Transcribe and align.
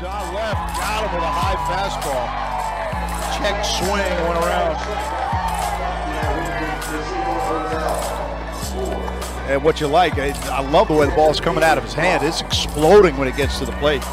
Don 0.00 0.32
left, 0.32 0.78
got 0.78 1.08
him 1.08 1.12
with 1.12 1.24
a 1.24 1.26
high 1.26 1.56
fastball. 1.66 2.28
Check 3.36 3.64
swing, 3.64 4.28
went 4.28 4.38
around. 4.44 4.76
And 9.50 9.64
what 9.64 9.80
you 9.80 9.88
like, 9.88 10.16
I, 10.16 10.28
I 10.52 10.60
love 10.70 10.86
the 10.86 10.94
way 10.94 11.06
the 11.06 11.16
ball 11.16 11.32
is 11.32 11.40
coming 11.40 11.64
out 11.64 11.78
of 11.78 11.84
his 11.84 11.94
hand. 11.94 12.22
It's 12.22 12.42
exploding 12.42 13.16
when 13.16 13.26
it 13.26 13.36
gets 13.36 13.58
to 13.58 13.64
the 13.64 13.72
plate. 13.72 14.04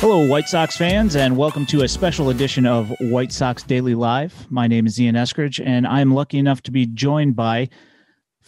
Hello, 0.00 0.26
White 0.26 0.48
Sox 0.48 0.76
fans, 0.76 1.14
and 1.14 1.36
welcome 1.36 1.64
to 1.66 1.84
a 1.84 1.88
special 1.88 2.30
edition 2.30 2.66
of 2.66 2.92
White 3.02 3.30
Sox 3.30 3.62
Daily 3.62 3.94
Live. 3.94 4.50
My 4.50 4.66
name 4.66 4.84
is 4.84 5.00
Ian 5.00 5.14
Eskridge, 5.14 5.64
and 5.64 5.86
I'm 5.86 6.12
lucky 6.12 6.38
enough 6.38 6.60
to 6.62 6.72
be 6.72 6.86
joined 6.86 7.36
by, 7.36 7.68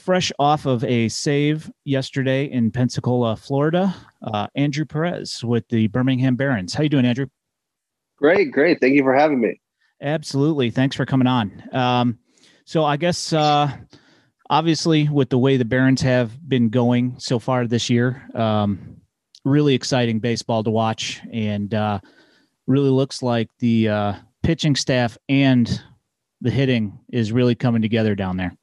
fresh 0.07 0.31
off 0.39 0.67
of 0.67 0.85
a 0.85 1.09
save 1.09 1.69
yesterday 1.85 2.45
in 2.45 2.71
Pensacola, 2.71 3.35
Florida, 3.35 3.93
uh, 4.23 4.47
Andrew 4.55 4.85
Perez 4.85 5.43
with 5.43 5.67
the 5.69 5.89
Birmingham 5.89 6.37
Barons. 6.37 6.73
How 6.73 6.85
you 6.85 6.89
doing, 6.89 7.05
Andrew? 7.05 7.27
Great, 8.17 8.53
great. 8.53 8.81
Thank 8.81 8.95
you 8.95 9.03
for 9.03 9.13
having 9.13 9.41
me. 9.41 9.61
Absolutely. 10.01 10.71
Thanks 10.71 10.95
for 10.95 11.05
coming 11.07 11.27
on. 11.27 11.61
Um, 11.73 12.21
so 12.65 12.85
I 12.85 12.97
guess 12.97 13.33
uh, 13.33 13.77
obviously 14.49 15.09
with 15.09 15.29
the 15.29 15.39
way 15.39 15.57
the 15.57 15.65
Barons 15.65 16.03
have 16.03 16.49
been 16.49 16.69
going 16.69 17.17
so 17.19 17.41
far 17.41 17.67
this 17.67 17.91
year, 17.91 18.23
um, 18.37 18.99
really 19.45 19.75
exciting 19.75 20.21
baseball 20.21 20.63
to 20.63 20.71
watch, 20.71 21.21
and 21.33 21.75
uh, 21.75 21.99
really 22.69 22.91
looks 22.91 23.25
like 23.25 23.51
the 23.59 23.89
uh, 23.89 24.15
pitching 24.45 24.77
staff 24.77 25.19
and 25.29 25.83
the 26.43 26.51
hitting 26.51 26.97
is 27.11 27.33
really 27.33 27.57
coming 27.57 27.83
together 27.83 28.15
down 28.15 28.37
there. 28.37 28.57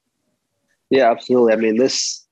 Yeah, 0.93 1.09
absolutely. 1.09 1.53
I 1.53 1.55
mean, 1.55 1.77
this, 1.77 2.23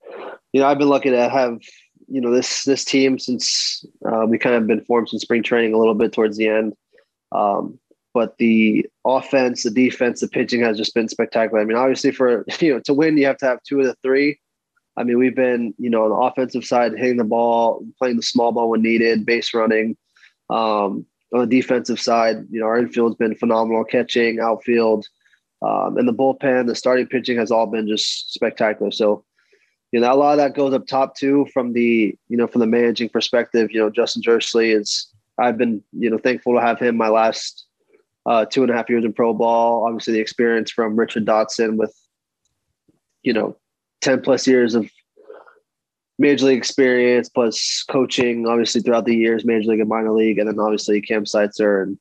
you 0.52 0.60
know, 0.60 0.68
I've 0.68 0.78
been 0.78 0.88
lucky 0.88 1.10
to 1.10 1.28
have, 1.28 1.58
you 2.06 2.20
know, 2.20 2.30
this 2.30 2.62
this 2.62 2.84
team 2.84 3.18
since 3.18 3.84
uh, 4.06 4.24
we 4.28 4.38
kind 4.38 4.54
of 4.54 4.68
been 4.68 4.84
formed 4.84 5.08
since 5.08 5.22
spring 5.22 5.42
training 5.42 5.74
a 5.74 5.78
little 5.78 5.96
bit 5.96 6.12
towards 6.12 6.36
the 6.36 6.46
end. 6.46 6.74
Um, 7.32 7.80
but 8.14 8.38
the 8.38 8.86
offense, 9.04 9.64
the 9.64 9.70
defense, 9.70 10.20
the 10.20 10.28
pitching 10.28 10.60
has 10.60 10.76
just 10.76 10.94
been 10.94 11.08
spectacular. 11.08 11.60
I 11.60 11.64
mean, 11.64 11.76
obviously, 11.76 12.12
for 12.12 12.44
you 12.60 12.74
know 12.74 12.80
to 12.84 12.94
win, 12.94 13.16
you 13.18 13.26
have 13.26 13.38
to 13.38 13.46
have 13.46 13.64
two 13.64 13.80
of 13.80 13.86
the 13.86 13.96
three. 14.00 14.38
I 14.96 15.02
mean, 15.02 15.18
we've 15.18 15.34
been 15.34 15.74
you 15.76 15.90
know 15.90 16.04
on 16.04 16.10
the 16.10 16.14
offensive 16.14 16.64
side 16.64 16.92
hitting 16.96 17.16
the 17.16 17.24
ball, 17.24 17.84
playing 17.98 18.16
the 18.16 18.22
small 18.22 18.52
ball 18.52 18.70
when 18.70 18.82
needed, 18.82 19.26
base 19.26 19.52
running. 19.52 19.96
Um, 20.50 21.04
on 21.34 21.48
the 21.48 21.60
defensive 21.60 21.98
side, 21.98 22.46
you 22.48 22.60
know, 22.60 22.66
our 22.66 22.78
infield's 22.78 23.16
been 23.16 23.34
phenomenal, 23.34 23.82
catching, 23.82 24.38
outfield, 24.38 25.08
um, 25.64 25.96
and 25.96 26.08
the 26.08 26.14
bullpen, 26.14 26.66
the 26.66 26.74
starting 26.74 27.06
pitching 27.06 27.38
has 27.38 27.50
all 27.50 27.66
been 27.66 27.86
just 27.86 28.32
spectacular. 28.32 28.90
So, 28.90 29.24
you 29.92 30.00
know, 30.00 30.12
a 30.12 30.16
lot 30.16 30.32
of 30.32 30.38
that 30.38 30.54
goes 30.54 30.72
up 30.72 30.86
top 30.86 31.16
too 31.16 31.46
from 31.52 31.72
the 31.72 32.16
you 32.28 32.36
know 32.36 32.46
from 32.46 32.60
the 32.60 32.66
managing 32.66 33.08
perspective. 33.08 33.70
You 33.70 33.80
know, 33.80 33.90
Justin 33.90 34.22
Jirschele 34.22 34.74
is. 34.74 35.08
I've 35.38 35.56
been 35.56 35.82
you 35.92 36.10
know 36.10 36.18
thankful 36.18 36.54
to 36.54 36.60
have 36.60 36.78
him 36.78 36.96
my 36.96 37.08
last 37.08 37.66
uh, 38.26 38.44
two 38.44 38.62
and 38.62 38.70
a 38.70 38.74
half 38.74 38.88
years 38.88 39.04
in 39.04 39.12
pro 39.12 39.32
ball. 39.34 39.84
Obviously, 39.86 40.14
the 40.14 40.20
experience 40.20 40.70
from 40.70 40.96
Richard 40.96 41.24
Dotson 41.24 41.76
with, 41.76 41.94
you 43.22 43.32
know, 43.32 43.56
10 44.02 44.22
plus 44.22 44.46
years 44.46 44.74
of 44.74 44.90
major 46.18 46.46
league 46.46 46.58
experience 46.58 47.28
plus 47.28 47.84
coaching, 47.88 48.46
obviously, 48.46 48.80
throughout 48.80 49.06
the 49.06 49.16
years, 49.16 49.44
major 49.44 49.70
league 49.70 49.80
and 49.80 49.88
minor 49.88 50.12
league. 50.12 50.38
And 50.38 50.48
then 50.48 50.58
obviously 50.60 51.00
Cam 51.00 51.24
Seitzer. 51.24 51.82
And 51.82 51.98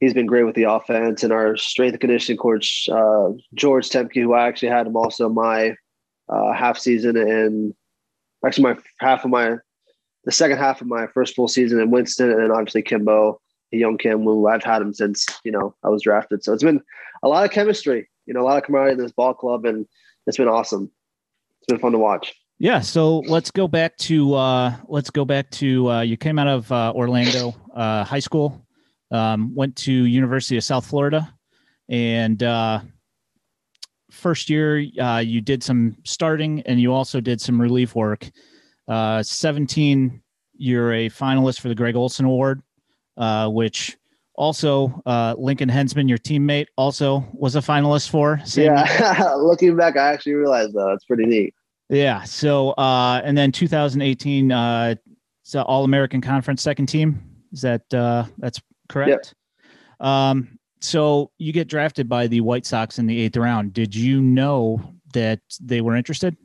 he's 0.00 0.14
been 0.14 0.26
great 0.26 0.44
with 0.44 0.54
the 0.54 0.64
offense. 0.64 1.22
And 1.22 1.32
our 1.32 1.56
strength 1.56 1.92
and 1.92 2.00
conditioning 2.00 2.38
coach, 2.38 2.88
uh, 2.90 3.30
George 3.54 3.88
Temke, 3.88 4.14
who 4.14 4.34
I 4.34 4.46
actually 4.46 4.68
had 4.68 4.86
him 4.86 4.96
also 4.96 5.28
my 5.28 5.74
uh, 6.28 6.52
half 6.52 6.78
season 6.78 7.16
and 7.16 7.74
actually 8.44 8.64
my 8.64 8.76
half 9.00 9.24
of 9.24 9.30
my, 9.30 9.56
the 10.24 10.32
second 10.32 10.58
half 10.58 10.80
of 10.80 10.86
my 10.86 11.06
first 11.08 11.34
full 11.34 11.48
season 11.48 11.80
in 11.80 11.90
Winston. 11.90 12.30
And 12.30 12.42
then 12.42 12.50
obviously 12.50 12.82
Kimbo 12.82 13.40
young 13.72 13.98
Kim 13.98 14.24
Wu. 14.24 14.46
I've 14.46 14.62
had 14.62 14.82
him 14.82 14.92
since 14.92 15.26
you 15.44 15.52
know 15.52 15.74
I 15.84 15.88
was 15.88 16.02
drafted. 16.02 16.44
So 16.44 16.52
it's 16.52 16.62
been 16.62 16.80
a 17.22 17.28
lot 17.28 17.44
of 17.44 17.50
chemistry, 17.50 18.08
you 18.26 18.34
know, 18.34 18.40
a 18.40 18.44
lot 18.44 18.58
of 18.58 18.64
camaraderie 18.64 18.92
in 18.92 18.98
this 18.98 19.12
ball 19.12 19.34
club, 19.34 19.64
and 19.64 19.86
it's 20.26 20.36
been 20.36 20.48
awesome. 20.48 20.90
It's 21.60 21.66
been 21.66 21.78
fun 21.78 21.92
to 21.92 21.98
watch. 21.98 22.34
Yeah, 22.58 22.80
so 22.80 23.18
let's 23.18 23.50
go 23.50 23.68
back 23.68 23.96
to 23.98 24.34
uh, 24.34 24.74
let's 24.88 25.10
go 25.10 25.24
back 25.24 25.50
to 25.52 25.90
uh, 25.90 26.00
you 26.00 26.16
came 26.16 26.38
out 26.38 26.48
of 26.48 26.72
uh, 26.72 26.92
Orlando 26.94 27.54
uh, 27.74 28.04
High 28.04 28.20
School, 28.20 28.65
um, 29.10 29.54
went 29.54 29.76
to 29.76 29.92
University 29.92 30.56
of 30.56 30.64
South 30.64 30.86
Florida, 30.86 31.32
and 31.88 32.42
uh, 32.42 32.80
first 34.10 34.50
year 34.50 34.84
uh, 35.00 35.18
you 35.18 35.40
did 35.40 35.62
some 35.62 35.96
starting 36.04 36.62
and 36.62 36.80
you 36.80 36.92
also 36.92 37.20
did 37.20 37.40
some 37.40 37.60
relief 37.60 37.94
work. 37.94 38.28
Uh, 38.88 39.22
Seventeen, 39.22 40.22
you're 40.56 40.92
a 40.92 41.08
finalist 41.08 41.60
for 41.60 41.68
the 41.68 41.74
Gregg 41.74 41.96
Olson 41.96 42.24
Award 42.24 42.62
uh, 43.16 43.48
which 43.48 43.96
also 44.34 45.02
uh, 45.06 45.34
Lincoln 45.38 45.68
Henzman, 45.68 46.08
your 46.08 46.18
teammate, 46.18 46.66
also 46.76 47.26
was 47.32 47.56
a 47.56 47.60
finalist 47.60 48.10
for. 48.10 48.40
yeah, 48.54 49.34
looking 49.36 49.76
back, 49.76 49.96
I 49.96 50.12
actually 50.12 50.34
realized 50.34 50.74
though 50.74 50.92
it's 50.92 51.04
pretty 51.04 51.24
neat. 51.24 51.54
Yeah. 51.88 52.24
So, 52.24 52.70
uh, 52.72 53.22
and 53.24 53.38
then 53.38 53.52
2018, 53.52 54.52
uh, 54.52 54.94
it's 55.42 55.54
All 55.54 55.84
American 55.84 56.20
Conference 56.20 56.62
second 56.62 56.86
team. 56.86 57.22
Is 57.52 57.62
that 57.62 57.94
uh, 57.94 58.24
that's 58.38 58.60
correct? 58.88 59.34
Yep. 60.00 60.08
Um, 60.08 60.58
so 60.80 61.30
you 61.38 61.52
get 61.52 61.68
drafted 61.68 62.08
by 62.08 62.26
the 62.26 62.40
White 62.40 62.66
Sox 62.66 62.98
in 62.98 63.06
the 63.06 63.20
eighth 63.20 63.36
round. 63.36 63.72
Did 63.72 63.94
you 63.94 64.20
know 64.20 64.80
that 65.14 65.40
they 65.60 65.80
were 65.80 65.96
interested? 65.96 66.36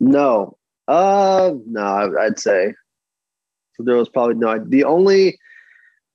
No. 0.00 0.56
Uh, 0.86 1.52
no, 1.66 2.14
I'd 2.18 2.38
say 2.38 2.74
there 3.78 3.96
was 3.96 4.08
probably 4.08 4.36
no. 4.36 4.58
The 4.58 4.84
only 4.84 5.38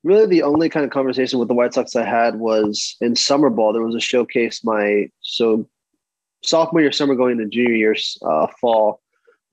really 0.03 0.25
the 0.25 0.43
only 0.43 0.69
kind 0.69 0.83
of 0.83 0.91
conversation 0.91 1.39
with 1.39 1.47
the 1.47 1.53
White 1.53 1.73
Sox 1.73 1.95
I 1.95 2.05
had 2.05 2.35
was 2.35 2.95
in 3.01 3.15
summer 3.15 3.49
ball. 3.49 3.73
There 3.73 3.83
was 3.83 3.95
a 3.95 3.99
showcase 3.99 4.63
my 4.63 5.09
so 5.21 5.67
sophomore 6.43 6.81
year, 6.81 6.91
summer 6.91 7.15
going 7.15 7.33
into 7.33 7.47
junior 7.47 7.75
year, 7.75 7.95
uh, 8.25 8.47
fall. 8.59 9.01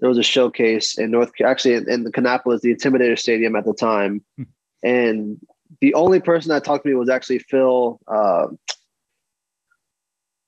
There 0.00 0.08
was 0.08 0.18
a 0.18 0.22
showcase 0.22 0.98
in 0.98 1.10
North, 1.10 1.30
actually 1.44 1.74
in, 1.74 1.90
in 1.90 2.04
the 2.04 2.12
Kannapolis, 2.12 2.62
the 2.62 2.74
Intimidator 2.74 3.18
Stadium 3.18 3.54
at 3.54 3.64
the 3.64 3.74
time, 3.74 4.24
hmm. 4.36 4.44
and 4.82 5.38
the 5.80 5.94
only 5.94 6.20
person 6.20 6.50
that 6.50 6.64
talked 6.64 6.84
to 6.84 6.90
me 6.90 6.96
was 6.96 7.08
actually 7.08 7.38
Phil. 7.38 8.00
Uh, 8.08 8.48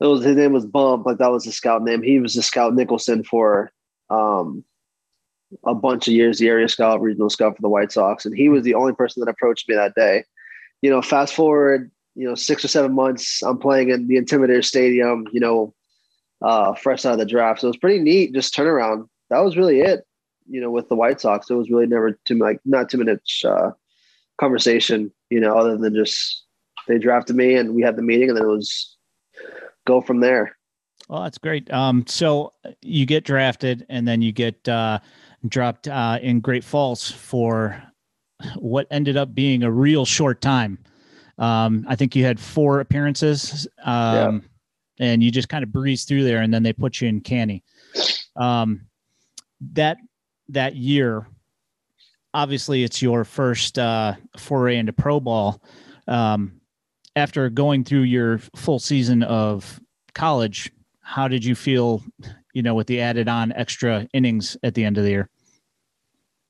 it 0.01 0.07
was 0.07 0.25
his 0.25 0.37
name 0.37 0.53
was 0.53 0.67
Bump, 0.67 1.07
like 1.07 1.19
that 1.19 1.31
was 1.31 1.45
the 1.45 1.53
scout 1.53 1.83
name. 1.83 2.03
He 2.03 2.19
was 2.19 2.35
the 2.35 2.43
scout 2.43 2.75
Nicholson 2.75 3.23
for 3.23 3.71
um, 4.11 4.65
a 5.65 5.75
bunch 5.75 6.09
of 6.09 6.15
years, 6.15 6.39
the 6.39 6.49
area 6.49 6.69
scout, 6.69 7.01
regional 7.01 7.31
scout 7.31 7.55
for 7.57 7.63
the 7.63 7.69
White 7.69 7.93
Sox, 7.93 8.27
and 8.27 8.37
he 8.37 8.49
was 8.49 8.65
the 8.65 8.75
only 8.75 8.93
person 8.95 9.21
that 9.21 9.31
approached 9.31 9.69
me 9.69 9.77
that 9.77 9.95
day. 9.95 10.25
You 10.81 10.91
know, 10.91 11.03
fast 11.03 11.35
forward, 11.35 11.91
you 12.17 12.27
know, 12.29 12.35
six 12.35 12.65
or 12.65 12.69
seven 12.69 12.95
months, 12.95 13.43
I'm 13.43 13.59
playing 13.59 13.91
in 13.91 14.09
the 14.09 14.17
Intimidator 14.17 14.65
Stadium. 14.65 15.27
You 15.33 15.41
know, 15.41 15.75
uh, 16.43 16.75
fresh 16.75 17.05
out 17.05 17.13
of 17.13 17.19
the 17.21 17.27
draft, 17.27 17.61
so 17.61 17.69
it 17.69 17.71
was 17.71 17.77
pretty 17.77 18.01
neat. 18.01 18.35
Just 18.35 18.55
turnaround. 18.55 19.09
That 19.31 19.45
was 19.45 19.57
really 19.57 19.81
it. 19.81 20.05
You 20.49 20.61
know, 20.61 20.71
with 20.71 20.89
the 20.89 20.97
White 20.97 21.21
Sox, 21.21 21.49
it 21.49 21.55
was 21.55 21.71
really 21.71 21.87
never 21.87 22.19
too 22.25 22.39
like 22.39 22.59
not 22.65 22.91
too 22.91 22.99
minutes 22.99 23.45
uh, 23.45 23.71
conversation. 24.43 25.13
You 25.31 25.41
know, 25.41 25.57
other 25.57 25.77
than 25.77 25.95
just 25.95 26.45
they 26.89 26.99
drafted 26.99 27.37
me 27.37 27.55
and 27.55 27.75
we 27.75 27.83
had 27.83 27.97
the 27.97 28.03
meeting, 28.03 28.29
and 28.29 28.37
then 28.37 28.45
it 28.45 28.49
was 28.49 28.97
go 29.87 30.01
from 30.01 30.21
there. 30.21 30.57
Well, 31.09 31.23
that's 31.23 31.39
great. 31.39 31.71
Um, 31.73 32.05
so 32.07 32.53
you 32.81 33.07
get 33.07 33.25
drafted, 33.25 33.87
and 33.89 34.07
then 34.07 34.23
you 34.23 34.33
get 34.33 34.69
uh, 34.69 34.99
dropped 35.49 35.89
uh, 35.89 36.19
in 36.23 36.41
Great 36.41 36.65
Falls 36.65 37.11
for 37.11 37.83
what 38.57 38.87
ended 38.91 39.17
up 39.17 39.35
being 39.35 39.63
a 39.63 39.71
real 39.71 40.05
short 40.05 40.41
time. 40.41 40.79
Um, 41.39 41.85
I 41.89 41.97
think 41.97 42.15
you 42.15 42.25
had 42.25 42.39
four 42.39 42.81
appearances, 42.81 43.67
um, 43.85 44.43
yeah. 44.99 45.07
and 45.07 45.23
you 45.23 45.31
just 45.31 45.49
kind 45.49 45.63
of 45.63 45.73
breezed 45.73 46.09
through 46.09 46.25
there, 46.25 46.43
and 46.43 46.53
then 46.53 46.63
they 46.63 46.73
put 46.73 47.01
you 47.01 47.09
in 47.09 47.21
Canny. 47.21 47.63
Um, 48.37 48.87
that 49.73 49.99
that 50.49 50.77
year, 50.77 51.27
obviously, 52.35 52.85
it's 52.85 53.03
your 53.03 53.25
first 53.25 53.79
uh, 53.79 54.15
foray 54.37 54.77
into 54.77 54.93
pro 54.93 55.21
ball. 55.21 55.63
Um, 56.09 56.61
after 57.15 57.51
going 57.51 57.85
through 57.85 58.03
your 58.03 58.39
full 58.57 58.79
season 58.79 59.23
of 59.23 59.81
college, 60.15 60.73
how 61.01 61.29
did 61.29 61.45
you 61.45 61.55
feel 61.55 62.03
you 62.53 62.63
know, 62.63 62.75
with 62.75 62.87
the 62.87 63.01
added 63.01 63.29
on 63.29 63.53
extra 63.53 64.07
innings 64.13 64.57
at 64.63 64.75
the 64.75 64.85
end 64.85 64.99
of 64.99 65.05
the 65.05 65.11
year? 65.11 65.29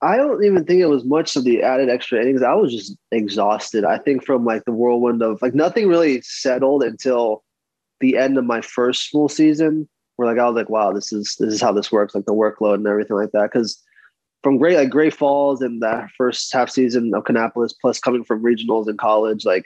I 0.01 0.17
don't 0.17 0.43
even 0.43 0.65
think 0.65 0.81
it 0.81 0.87
was 0.87 1.05
much 1.05 1.35
of 1.37 1.45
the 1.45 1.63
added 1.63 1.89
extra 1.89 2.21
innings. 2.21 2.43
I 2.43 2.53
was 2.53 2.73
just 2.73 2.97
exhausted. 3.11 3.85
I 3.85 3.97
think 3.97 4.25
from 4.25 4.43
like 4.43 4.65
the 4.65 4.73
whirlwind 4.73 5.21
of 5.21 5.41
like 5.41 5.55
nothing 5.55 5.87
really 5.87 6.21
settled 6.21 6.83
until 6.83 7.43
the 8.01 8.17
end 8.17 8.37
of 8.37 8.43
my 8.43 8.59
first 8.59 9.09
full 9.09 9.29
season. 9.29 9.87
Where 10.17 10.27
like 10.27 10.37
I 10.37 10.45
was 10.45 10.55
like, 10.55 10.69
wow, 10.69 10.91
this 10.91 11.13
is 11.13 11.35
this 11.39 11.53
is 11.53 11.61
how 11.61 11.71
this 11.71 11.91
works, 11.91 12.13
like 12.13 12.25
the 12.25 12.33
workload 12.33 12.75
and 12.75 12.87
everything 12.87 13.15
like 13.15 13.31
that. 13.31 13.49
Because 13.51 13.81
from 14.43 14.57
great 14.57 14.77
like 14.77 14.89
Great 14.89 15.13
Falls 15.13 15.61
and 15.61 15.81
that 15.81 16.09
first 16.17 16.51
half 16.53 16.69
season 16.69 17.13
of 17.15 17.23
Kannapolis, 17.23 17.73
plus 17.79 17.99
coming 17.99 18.23
from 18.23 18.43
regionals 18.43 18.89
in 18.89 18.97
college, 18.97 19.45
like 19.45 19.65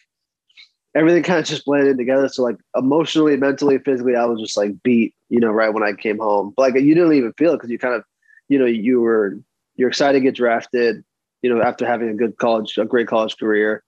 everything 0.95 1.23
kind 1.23 1.39
of 1.39 1.45
just 1.45 1.65
blended 1.65 1.97
together. 1.97 2.29
So 2.29 2.43
like 2.43 2.57
emotionally, 2.75 3.35
mentally, 3.37 3.79
physically, 3.79 4.15
I 4.15 4.25
was 4.25 4.39
just 4.39 4.55
like 4.57 4.81
beat, 4.83 5.13
you 5.29 5.39
know, 5.39 5.51
right 5.51 5.73
when 5.73 5.83
I 5.83 5.93
came 5.93 6.19
home. 6.19 6.53
But 6.55 6.73
like 6.73 6.81
you 6.81 6.93
didn't 6.95 7.13
even 7.13 7.33
feel 7.33 7.53
it 7.53 7.57
because 7.57 7.69
you 7.69 7.79
kind 7.79 7.95
of, 7.95 8.03
you 8.49 8.57
know, 8.59 8.65
you 8.65 9.01
were 9.01 9.39
you're 9.75 9.89
excited 9.89 10.19
to 10.19 10.23
get 10.23 10.35
drafted. 10.35 11.03
you 11.41 11.53
know, 11.53 11.61
after 11.61 11.85
having 11.85 12.09
a 12.09 12.13
good 12.13 12.37
college, 12.37 12.77
a 12.77 12.85
great 12.85 13.07
college 13.07 13.37
career. 13.37 13.83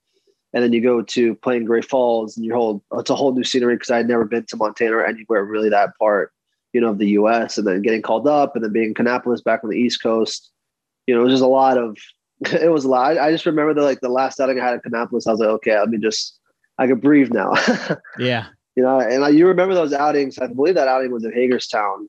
And 0.54 0.64
then 0.64 0.74
you 0.74 0.82
go 0.82 1.02
to 1.02 1.36
playing 1.36 1.66
Great 1.66 1.86
Falls 1.86 2.36
and 2.36 2.46
your 2.46 2.56
whole, 2.56 2.84
it's 2.94 3.10
a 3.10 3.16
whole 3.16 3.34
new 3.34 3.44
scenery 3.44 3.76
because 3.76 3.92
I 3.92 3.98
had 3.98 4.08
never 4.08 4.26
been 4.26 4.46
to 4.48 4.58
Montana 4.58 4.96
or 4.96 5.06
anywhere 5.06 5.44
really 5.44 5.70
that 5.70 5.98
part, 6.00 6.32
you 6.74 6.82
know, 6.82 6.90
of 6.90 6.98
the 6.98 7.10
US 7.10 7.58
and 7.58 7.68
then 7.68 7.84
getting 7.84 8.02
called 8.02 8.28
up 8.28 8.56
and 8.56 8.64
then 8.64 8.72
being 8.72 8.94
Kannapolis 8.96 9.44
back 9.44 9.64
on 9.64 9.70
the 9.70 9.78
East 9.78 10.02
Coast. 10.02 10.52
You 11.10 11.16
know, 11.16 11.22
it 11.22 11.24
was 11.24 11.34
just 11.34 11.44
a 11.44 11.48
lot 11.48 11.80
of, 11.80 11.98
it 12.54 12.72
was 12.72 12.86
a 12.86 12.88
lot. 12.88 13.18
I, 13.18 13.28
I 13.28 13.32
just 13.32 13.48
remember 13.48 13.74
the, 13.74 13.82
like 13.82 14.00
the 14.00 14.10
last 14.10 14.40
outing 14.40 14.60
I 14.60 14.64
had 14.64 14.76
at 14.76 14.84
Kannapolis, 14.84 15.26
I 15.26 15.32
was 15.32 15.40
like, 15.40 15.50
okay, 15.50 15.80
let 15.80 15.90
me 15.90 15.98
just, 15.98 16.40
I 16.78 16.86
could 16.86 17.02
breathe 17.02 17.34
now. 17.34 17.54
yeah. 18.20 18.46
You 18.76 18.84
know, 18.84 19.00
and 19.00 19.22
like, 19.22 19.34
you 19.34 19.48
remember 19.48 19.74
those 19.74 19.92
outings. 19.92 20.38
I 20.38 20.46
believe 20.46 20.76
that 20.76 20.88
outing 20.88 21.12
was 21.12 21.26
in 21.26 21.34
Hagerstown. 21.34 22.08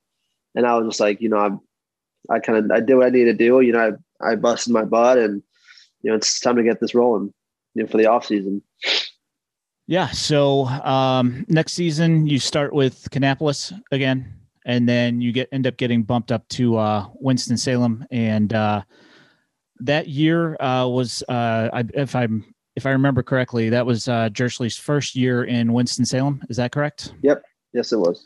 And 0.55 0.67
I 0.67 0.77
was 0.77 0.87
just 0.87 1.01
like, 1.01 1.23
you 1.23 1.31
know, 1.31 1.39
I'm, 1.39 1.61
I 2.29 2.41
kind 2.41 2.59
of, 2.59 2.71
I 2.71 2.81
did 2.81 2.95
what 2.97 3.07
I 3.07 3.11
needed 3.11 3.39
to 3.39 3.45
do. 3.45 3.63
You 3.63 3.73
know, 3.73 3.97
I, 4.21 4.33
I 4.33 4.35
busted 4.37 4.75
my 4.75 4.85
butt 4.85 5.17
and, 5.17 5.43
you 6.03 6.11
know, 6.11 6.17
it's 6.17 6.41
time 6.41 6.57
to 6.57 6.63
get 6.63 6.79
this 6.79 6.95
rolling 6.95 7.33
you 7.75 7.85
know, 7.85 7.89
for 7.89 7.97
the 7.97 8.05
off 8.05 8.27
season. 8.27 8.63
Yeah. 9.87 10.09
So 10.11 10.67
um, 10.67 11.47
next 11.49 11.73
season 11.73 12.27
you 12.27 12.39
start 12.39 12.75
with 12.75 13.09
Kannapolis 13.11 13.73
again, 13.91 14.40
and 14.67 14.89
then 14.89 15.21
you 15.21 15.33
get 15.33 15.49
end 15.53 15.67
up 15.67 15.77
getting 15.77 16.03
bumped 16.03 16.33
up 16.33 16.47
to 16.49 16.77
uh, 16.77 17.07
Winston 17.15 17.57
Salem, 17.57 18.05
and 18.11 18.53
uh, 18.53 18.83
that 19.81 20.09
year 20.09 20.57
uh, 20.61 20.87
was, 20.87 21.23
uh, 21.29 21.69
I, 21.73 21.85
if 21.95 22.15
I'm 22.15 22.45
if 22.77 22.87
I 22.87 22.91
remember 22.91 23.23
correctly, 23.23 23.69
that 23.71 23.85
was 23.85 24.09
uh, 24.09 24.29
Jirschele's 24.31 24.77
first 24.77 25.17
year 25.17 25.45
in 25.45 25.73
Winston 25.73 26.05
Salem. 26.05 26.43
Is 26.49 26.57
that 26.57 26.73
correct? 26.73 27.15
Yep. 27.23 27.43
Yes, 27.73 27.93
it 27.93 27.99
was. 27.99 28.25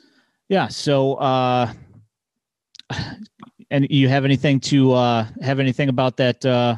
Yeah. 0.49 0.69
So, 0.69 1.15
uh, 1.15 1.73
and 3.71 3.87
you 3.91 4.09
have 4.09 4.25
anything 4.25 4.61
to 4.61 4.93
uh, 4.93 5.27
have 5.41 5.61
anything 5.61 5.89
about 5.89 6.17
that 6.19 6.45
uh, 6.45 6.77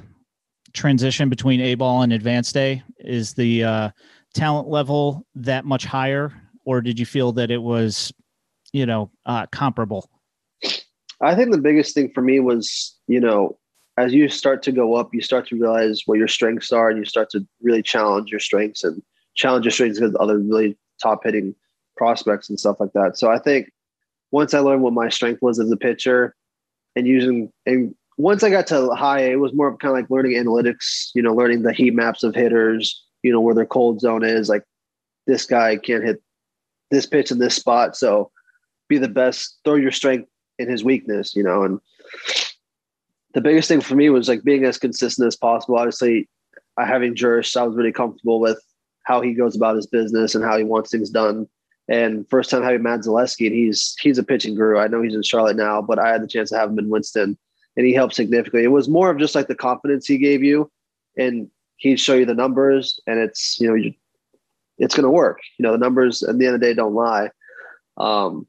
transition 0.72 1.28
between 1.28 1.60
A 1.60 1.74
ball 1.74 2.02
and 2.02 2.12
advanced 2.12 2.56
A? 2.56 2.82
Is 2.98 3.34
the 3.34 3.64
uh, 3.64 3.90
talent 4.34 4.68
level 4.68 5.26
that 5.34 5.64
much 5.64 5.84
higher, 5.84 6.32
or 6.64 6.80
did 6.80 6.98
you 6.98 7.06
feel 7.06 7.32
that 7.32 7.50
it 7.50 7.60
was, 7.60 8.12
you 8.76 8.84
know, 8.84 9.10
uh, 9.24 9.46
comparable? 9.46 10.10
I 11.22 11.34
think 11.34 11.50
the 11.50 11.58
biggest 11.58 11.94
thing 11.94 12.10
for 12.14 12.20
me 12.20 12.40
was, 12.40 12.94
you 13.08 13.20
know, 13.20 13.58
as 13.96 14.12
you 14.12 14.28
start 14.28 14.62
to 14.64 14.72
go 14.72 14.96
up, 14.96 15.14
you 15.14 15.22
start 15.22 15.48
to 15.48 15.56
realize 15.56 16.02
what 16.04 16.18
your 16.18 16.28
strengths 16.28 16.70
are, 16.72 16.90
and 16.90 16.98
you 16.98 17.06
start 17.06 17.30
to 17.30 17.46
really 17.62 17.82
challenge 17.82 18.30
your 18.30 18.40
strengths 18.40 18.84
and 18.84 19.02
challenge 19.34 19.64
your 19.64 19.72
strengths 19.72 19.98
with 19.98 20.14
other 20.16 20.38
really 20.38 20.76
top 21.02 21.24
hitting 21.24 21.54
prospects 21.96 22.50
and 22.50 22.60
stuff 22.60 22.78
like 22.78 22.92
that. 22.92 23.16
So 23.16 23.30
I 23.30 23.38
think 23.38 23.72
once 24.30 24.52
I 24.52 24.58
learned 24.58 24.82
what 24.82 24.92
my 24.92 25.08
strength 25.08 25.40
was 25.40 25.58
as 25.58 25.70
a 25.70 25.76
pitcher, 25.78 26.34
and 26.94 27.06
using 27.06 27.50
and 27.64 27.94
once 28.18 28.42
I 28.42 28.50
got 28.50 28.66
to 28.66 28.90
high, 28.90 29.20
it 29.20 29.40
was 29.40 29.54
more 29.54 29.68
of 29.68 29.78
kind 29.78 29.96
of 29.96 30.02
like 30.02 30.10
learning 30.10 30.32
analytics, 30.32 31.10
you 31.14 31.22
know, 31.22 31.34
learning 31.34 31.62
the 31.62 31.72
heat 31.72 31.94
maps 31.94 32.22
of 32.22 32.34
hitters, 32.34 33.02
you 33.22 33.32
know, 33.32 33.40
where 33.40 33.54
their 33.54 33.66
cold 33.66 34.00
zone 34.00 34.22
is. 34.22 34.50
Like 34.50 34.64
this 35.26 35.46
guy 35.46 35.78
can't 35.78 36.04
hit 36.04 36.22
this 36.90 37.06
pitch 37.06 37.30
in 37.30 37.38
this 37.38 37.56
spot. 37.56 37.96
So 37.96 38.30
be 38.88 38.98
the 38.98 39.08
best, 39.08 39.58
throw 39.64 39.74
your 39.74 39.92
strength 39.92 40.28
in 40.58 40.68
his 40.68 40.84
weakness, 40.84 41.34
you 41.34 41.42
know. 41.42 41.62
And 41.62 41.80
the 43.34 43.40
biggest 43.40 43.68
thing 43.68 43.80
for 43.80 43.94
me 43.94 44.10
was 44.10 44.28
like 44.28 44.44
being 44.44 44.64
as 44.64 44.78
consistent 44.78 45.26
as 45.26 45.36
possible. 45.36 45.76
Obviously, 45.76 46.28
I 46.76 46.86
having 46.86 47.14
Jirschele, 47.14 47.62
I 47.62 47.66
was 47.66 47.76
really 47.76 47.92
comfortable 47.92 48.40
with 48.40 48.60
how 49.04 49.20
he 49.20 49.34
goes 49.34 49.56
about 49.56 49.76
his 49.76 49.86
business 49.86 50.34
and 50.34 50.44
how 50.44 50.56
he 50.56 50.64
wants 50.64 50.90
things 50.90 51.10
done. 51.10 51.48
And 51.88 52.28
first 52.28 52.50
time 52.50 52.62
having 52.62 52.82
Matt 52.82 53.00
Zaleski, 53.00 53.46
and 53.46 53.54
he's 53.54 53.94
he's 54.00 54.18
a 54.18 54.24
pitching 54.24 54.56
guru. 54.56 54.78
I 54.78 54.88
know 54.88 55.02
he's 55.02 55.14
in 55.14 55.22
Charlotte 55.22 55.56
now, 55.56 55.80
but 55.80 55.98
I 55.98 56.08
had 56.08 56.22
the 56.22 56.26
chance 56.26 56.50
to 56.50 56.56
have 56.56 56.70
him 56.70 56.78
in 56.78 56.88
Winston 56.88 57.38
and 57.76 57.86
he 57.86 57.92
helped 57.92 58.14
significantly. 58.14 58.64
It 58.64 58.68
was 58.68 58.88
more 58.88 59.10
of 59.10 59.18
just 59.18 59.34
like 59.34 59.48
the 59.48 59.54
confidence 59.54 60.06
he 60.06 60.18
gave 60.18 60.42
you, 60.42 60.70
and 61.16 61.50
he'd 61.76 62.00
show 62.00 62.14
you 62.14 62.24
the 62.24 62.34
numbers, 62.34 62.98
and 63.06 63.18
it's 63.18 63.60
you 63.60 63.68
know 63.68 63.74
you, 63.74 63.92
it's 64.78 64.94
going 64.94 65.04
to 65.04 65.10
work. 65.10 65.40
You 65.58 65.64
know 65.64 65.72
the 65.72 65.78
numbers 65.78 66.22
at 66.22 66.38
the 66.38 66.46
end 66.46 66.54
of 66.54 66.60
the 66.60 66.66
day 66.66 66.74
don't 66.74 66.94
lie. 66.94 67.30
Um, 67.98 68.46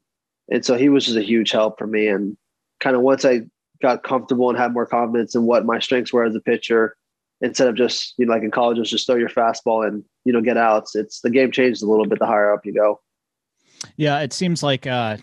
and 0.50 0.64
so 0.64 0.76
he 0.76 0.88
was 0.88 1.04
just 1.04 1.16
a 1.16 1.22
huge 1.22 1.50
help 1.50 1.78
for 1.78 1.86
me. 1.86 2.08
And 2.08 2.36
kind 2.80 2.96
of 2.96 3.02
once 3.02 3.24
I 3.24 3.42
got 3.80 4.02
comfortable 4.02 4.48
and 4.48 4.58
had 4.58 4.72
more 4.72 4.86
confidence 4.86 5.34
in 5.34 5.44
what 5.44 5.64
my 5.64 5.78
strengths 5.78 6.12
were 6.12 6.24
as 6.24 6.34
a 6.34 6.40
pitcher, 6.40 6.96
instead 7.40 7.68
of 7.68 7.76
just 7.76 8.14
you 8.18 8.26
know 8.26 8.32
like 8.32 8.42
in 8.42 8.50
college, 8.50 8.88
just 8.88 9.06
throw 9.06 9.16
your 9.16 9.28
fastball 9.28 9.86
and 9.86 10.04
you 10.24 10.32
know 10.32 10.40
get 10.40 10.56
outs. 10.56 10.94
It's 10.94 11.20
the 11.20 11.30
game 11.30 11.52
changed 11.52 11.82
a 11.82 11.86
little 11.86 12.06
bit 12.06 12.18
the 12.18 12.26
higher 12.26 12.52
up 12.52 12.64
you 12.64 12.74
go. 12.74 13.00
Yeah, 13.96 14.20
it 14.20 14.32
seems 14.32 14.62
like 14.62 14.86
uh, 14.86 15.18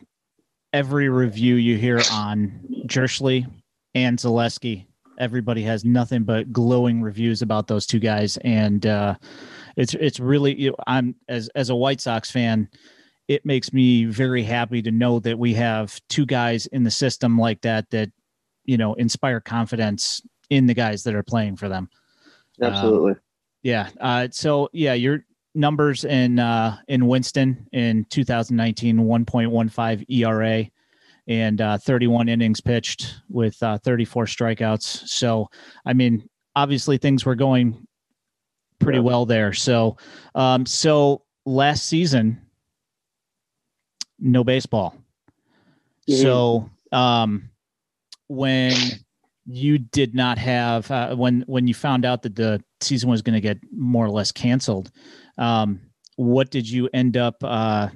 every 0.74 1.10
review 1.10 1.56
you 1.56 1.78
hear 1.78 2.02
on 2.12 2.60
Jirschele 2.86 3.46
and 3.94 4.18
Zaleski. 4.18 4.86
Everybody 5.18 5.64
has 5.64 5.86
nothing 5.86 6.24
but 6.24 6.52
glowing 6.52 7.02
reviews 7.02 7.42
about 7.42 7.68
those 7.68 7.86
two 7.86 8.00
guys, 8.00 8.38
and 8.38 8.86
uh, 8.86 9.16
it's 9.76 9.94
it's 9.96 10.20
really 10.20 10.60
you 10.60 10.70
know, 10.72 10.76
I'm 10.88 11.16
as 11.30 11.50
as 11.56 11.70
a 11.70 11.76
White 11.76 12.02
Sox 12.02 12.32
fan, 12.32 12.70
it 13.28 13.46
makes 13.46 13.74
me 13.74 14.06
very 14.06 14.44
happy 14.44 14.82
to 14.82 14.92
know 14.92 15.20
that 15.20 15.38
we 15.38 15.54
have 15.54 16.00
two 16.10 16.26
guys 16.26 16.66
in 16.68 16.84
the 16.84 16.92
system 16.92 17.38
like 17.38 17.62
that 17.62 17.90
that 17.92 18.12
you 18.66 18.78
know 18.78 18.94
inspire 18.96 19.40
confidence 19.40 20.22
in 20.50 20.66
the 20.66 20.74
guys 20.74 21.04
that 21.04 21.16
are 21.16 21.24
playing 21.24 21.56
for 21.56 21.70
them. 21.70 21.90
Absolutely. 22.62 23.14
Um, 23.14 23.20
yeah. 23.64 23.90
Uh, 24.00 24.28
so 24.32 24.70
yeah, 24.74 24.94
your 24.94 25.26
numbers 25.56 26.06
in 26.06 26.40
uh, 26.40 26.78
in 26.88 27.08
Winston 27.08 27.68
in 27.72 28.06
2019, 28.10 28.98
1.15 28.98 30.06
ERA 30.10 30.70
and 31.28 31.62
uh, 31.62 31.78
31 31.78 32.30
innings 32.30 32.62
pitched 32.62 33.16
with 33.30 33.62
uh, 33.64 33.80
34 33.80 34.26
strikeouts. 34.26 35.08
So, 35.08 35.50
I 35.86 35.94
mean, 35.94 36.30
obviously 36.56 36.98
things 36.98 37.26
were 37.26 37.36
going 37.36 37.88
pretty 38.80 39.00
yeah. 39.00 39.06
well 39.06 39.26
there. 39.26 39.54
So, 39.54 39.98
um, 40.36 40.66
so 40.66 41.24
last 41.46 41.88
season, 41.88 42.45
no 44.20 44.44
baseball. 44.44 44.96
Mm-hmm. 46.10 46.22
So, 46.22 46.70
um, 46.92 47.50
when 48.28 48.74
you 49.46 49.78
did 49.78 50.16
not 50.16 50.38
have 50.38 50.90
uh, 50.90 51.16
when 51.16 51.44
when 51.48 51.68
you 51.68 51.74
found 51.74 52.06
out 52.06 52.24
that 52.24 52.36
the 52.36 52.64
season 52.82 53.10
was 53.10 53.22
going 53.22 53.36
to 53.36 53.42
get 53.42 53.60
more 53.72 54.06
or 54.06 54.10
less 54.10 54.32
canceled, 54.32 54.92
um, 55.38 55.82
what 56.16 56.50
did 56.50 56.70
you 56.70 56.90
end 56.94 57.18
up? 57.18 57.36
Uh, 57.44 57.90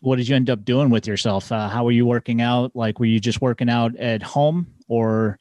what 0.00 0.16
did 0.16 0.28
you 0.28 0.36
end 0.36 0.50
up 0.50 0.64
doing 0.64 0.90
with 0.90 1.06
yourself? 1.06 1.50
Uh, 1.50 1.68
how 1.68 1.84
were 1.84 1.90
you 1.90 2.06
working 2.06 2.40
out? 2.40 2.74
Like, 2.74 2.98
were 3.00 3.06
you 3.06 3.18
just 3.18 3.40
working 3.40 3.68
out 3.68 3.96
at 3.96 4.22
home 4.22 4.66
or, 4.88 5.38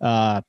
uh, 0.00 0.40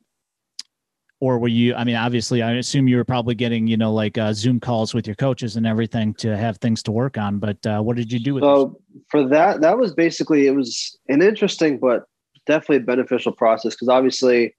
or 1.21 1.37
were 1.37 1.47
you, 1.47 1.75
I 1.75 1.83
mean, 1.83 1.95
obviously 1.95 2.41
I 2.41 2.53
assume 2.53 2.87
you 2.87 2.97
were 2.97 3.05
probably 3.05 3.35
getting, 3.35 3.67
you 3.67 3.77
know, 3.77 3.93
like 3.93 4.17
uh, 4.17 4.33
zoom 4.33 4.59
calls 4.59 4.93
with 4.93 5.05
your 5.05 5.15
coaches 5.15 5.55
and 5.55 5.67
everything 5.67 6.15
to 6.15 6.35
have 6.35 6.57
things 6.57 6.81
to 6.83 6.91
work 6.91 7.17
on, 7.17 7.37
but 7.37 7.63
uh, 7.65 7.79
what 7.79 7.95
did 7.95 8.11
you 8.11 8.19
do 8.19 8.33
with 8.33 8.43
so 8.43 8.81
for 9.07 9.27
that? 9.27 9.61
That 9.61 9.77
was 9.77 9.93
basically, 9.93 10.47
it 10.47 10.55
was 10.55 10.97
an 11.09 11.21
interesting, 11.21 11.77
but 11.77 12.05
definitely 12.47 12.79
beneficial 12.79 13.31
process. 13.31 13.75
Cause 13.75 13.87
obviously 13.87 14.55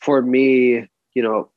for 0.00 0.22
me, 0.22 0.88
you 1.14 1.22
know, 1.22 1.50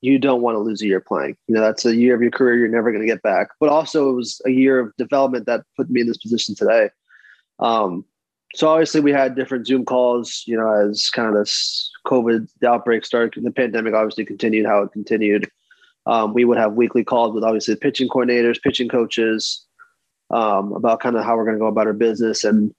you 0.00 0.18
don't 0.18 0.42
want 0.42 0.56
to 0.56 0.60
lose 0.60 0.82
a 0.82 0.86
year 0.86 1.00
playing. 1.00 1.36
You 1.46 1.54
know, 1.54 1.60
that's 1.60 1.84
a 1.84 1.94
year 1.94 2.16
of 2.16 2.20
your 2.20 2.32
career 2.32 2.56
you're 2.56 2.68
never 2.68 2.90
going 2.90 3.02
to 3.02 3.06
get 3.06 3.22
back. 3.22 3.48
But 3.60 3.68
also, 3.68 4.10
it 4.10 4.14
was 4.14 4.40
a 4.46 4.50
year 4.50 4.78
of 4.78 4.92
development 4.96 5.46
that 5.46 5.62
put 5.76 5.90
me 5.90 6.00
in 6.00 6.06
this 6.06 6.18
position 6.18 6.54
today. 6.54 6.90
Um, 7.58 8.04
so 8.58 8.68
obviously, 8.68 9.00
we 9.00 9.12
had 9.12 9.36
different 9.36 9.66
Zoom 9.66 9.84
calls. 9.84 10.42
You 10.46 10.56
know, 10.56 10.68
as 10.68 11.10
kind 11.10 11.28
of 11.28 11.34
this 11.34 11.90
COVID 12.06 12.48
outbreak 12.66 13.04
started, 13.04 13.44
the 13.44 13.52
pandemic 13.52 13.94
obviously 13.94 14.24
continued 14.24 14.66
how 14.66 14.82
it 14.82 14.92
continued. 14.92 15.48
Um, 16.06 16.34
we 16.34 16.44
would 16.44 16.58
have 16.58 16.72
weekly 16.72 17.04
calls 17.04 17.34
with 17.34 17.44
obviously 17.44 17.74
the 17.74 17.80
pitching 17.80 18.08
coordinators, 18.08 18.60
pitching 18.60 18.88
coaches, 18.88 19.64
um, 20.30 20.72
about 20.72 21.00
kind 21.00 21.16
of 21.16 21.24
how 21.24 21.36
we're 21.36 21.44
going 21.44 21.56
to 21.56 21.60
go 21.60 21.66
about 21.66 21.86
our 21.86 21.92
business, 21.92 22.42
and 22.42 22.74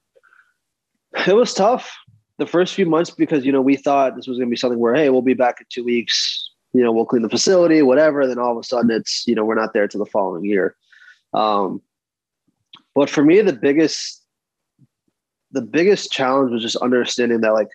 it 1.25 1.35
was 1.35 1.53
tough 1.53 1.95
the 2.39 2.45
first 2.45 2.73
few 2.73 2.85
months 2.85 3.11
because 3.11 3.45
you 3.45 3.51
know 3.51 3.61
we 3.61 3.77
thought 3.77 4.15
this 4.15 4.27
was 4.27 4.37
going 4.37 4.49
to 4.49 4.51
be 4.51 4.57
something 4.57 4.79
where 4.79 4.95
hey 4.95 5.09
we'll 5.09 5.21
be 5.21 5.33
back 5.33 5.59
in 5.59 5.65
two 5.69 5.83
weeks 5.83 6.49
you 6.73 6.83
know, 6.83 6.91
we'll 6.91 7.05
clean 7.05 7.23
the 7.23 7.29
facility, 7.29 7.81
whatever. 7.81 8.27
Then 8.27 8.39
all 8.39 8.51
of 8.51 8.57
a 8.57 8.63
sudden 8.63 8.91
it's, 8.91 9.27
you 9.27 9.35
know, 9.35 9.43
we're 9.43 9.55
not 9.55 9.73
there 9.73 9.87
till 9.87 10.03
the 10.03 10.09
following 10.09 10.45
year. 10.45 10.75
Um, 11.33 11.81
but 12.95 13.09
for 13.09 13.23
me, 13.23 13.41
the 13.41 13.53
biggest, 13.53 14.18
the 15.51 15.61
biggest 15.61 16.11
challenge 16.11 16.51
was 16.51 16.61
just 16.61 16.75
understanding 16.77 17.41
that 17.41 17.53
like 17.53 17.69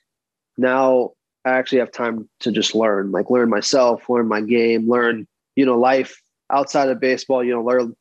now 0.57 1.11
I 1.45 1.51
actually 1.51 1.79
have 1.79 1.93
time 1.93 2.29
to 2.41 2.53
just 2.53 2.75
learn, 2.75 3.11
like 3.11 3.31
learn 3.31 3.51
myself, 3.51 4.09
learn 4.09 4.29
my 4.29 4.41
game, 4.41 4.89
learn, 4.89 5.27
you 5.57 5.67
know, 5.67 5.79
life 5.79 6.21
outside 6.51 6.89
of 6.89 7.01
baseball, 7.01 7.45
you 7.45 7.53
know, 7.53 7.63
learn 7.63 7.95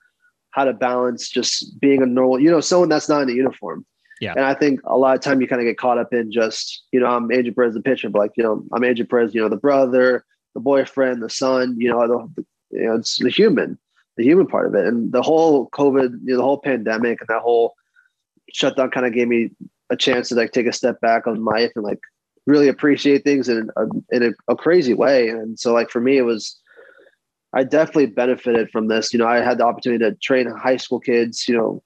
how 0.51 0.63
to 0.63 0.73
balance 0.73 1.29
just 1.29 1.79
being 1.79 2.01
a 2.01 2.05
normal, 2.05 2.39
you 2.39 2.49
know, 2.49 2.61
someone 2.61 2.89
that's 2.89 3.09
not 3.09 3.23
in 3.23 3.29
a 3.29 3.33
uniform. 3.33 3.85
Yeah. 4.21 4.33
And 4.37 4.45
I 4.45 4.53
think 4.53 4.79
a 4.85 4.97
lot 4.97 5.15
of 5.15 5.21
time 5.21 5.41
you 5.41 5.47
kind 5.47 5.61
of 5.61 5.65
get 5.65 5.77
caught 5.77 5.97
up 5.97 6.13
in 6.13 6.31
just, 6.31 6.83
you 6.91 6.99
know, 6.99 7.07
I'm 7.07 7.31
Andrew 7.31 7.53
Perez, 7.53 7.73
the 7.73 7.81
pitcher, 7.81 8.09
but 8.09 8.19
like, 8.19 8.31
you 8.37 8.43
know, 8.43 8.63
I'm 8.71 8.83
Andrew 8.83 9.05
Perez, 9.05 9.33
you 9.33 9.41
know, 9.41 9.49
the 9.49 9.57
brother, 9.57 10.23
the 10.53 10.61
boyfriend, 10.61 11.21
the 11.21 11.29
son, 11.29 11.75
you 11.77 11.89
know, 11.89 12.07
the, 12.07 12.45
you 12.69 12.85
know, 12.85 12.95
it's 12.95 13.17
the 13.17 13.29
human, 13.29 13.77
the 14.15 14.23
human 14.23 14.47
part 14.47 14.67
of 14.67 14.75
it. 14.75 14.85
And 14.85 15.11
the 15.11 15.21
whole 15.21 15.69
COVID, 15.71 16.19
you 16.23 16.31
know, 16.31 16.37
the 16.37 16.43
whole 16.43 16.59
pandemic 16.59 17.19
and 17.19 17.27
that 17.27 17.41
whole 17.41 17.73
shutdown 18.51 18.91
kind 18.91 19.05
of 19.05 19.13
gave 19.13 19.27
me 19.27 19.51
a 19.89 19.95
chance 19.95 20.29
to 20.29 20.35
like 20.35 20.51
take 20.51 20.67
a 20.67 20.73
step 20.73 20.99
back 21.01 21.27
on 21.27 21.45
life 21.45 21.71
and 21.75 21.83
like 21.83 21.99
really 22.45 22.67
appreciate 22.67 23.23
things 23.23 23.47
in 23.47 23.69
a, 23.75 23.85
in 24.11 24.23
a, 24.23 24.51
a 24.51 24.55
crazy 24.55 24.93
way. 24.93 25.29
And 25.29 25.59
so 25.59 25.73
like 25.73 25.89
for 25.89 26.01
me, 26.01 26.17
it 26.17 26.23
was, 26.23 26.59
I 27.53 27.63
definitely 27.63 28.07
benefited 28.07 28.69
from 28.71 28.87
this. 28.87 29.13
You 29.13 29.19
know, 29.19 29.27
I 29.27 29.37
had 29.37 29.59
the 29.59 29.65
opportunity 29.65 30.03
to 30.03 30.15
train 30.15 30.47
high 30.47 30.77
school 30.77 30.99
kids, 30.99 31.47
you 31.47 31.55
know, 31.55 31.83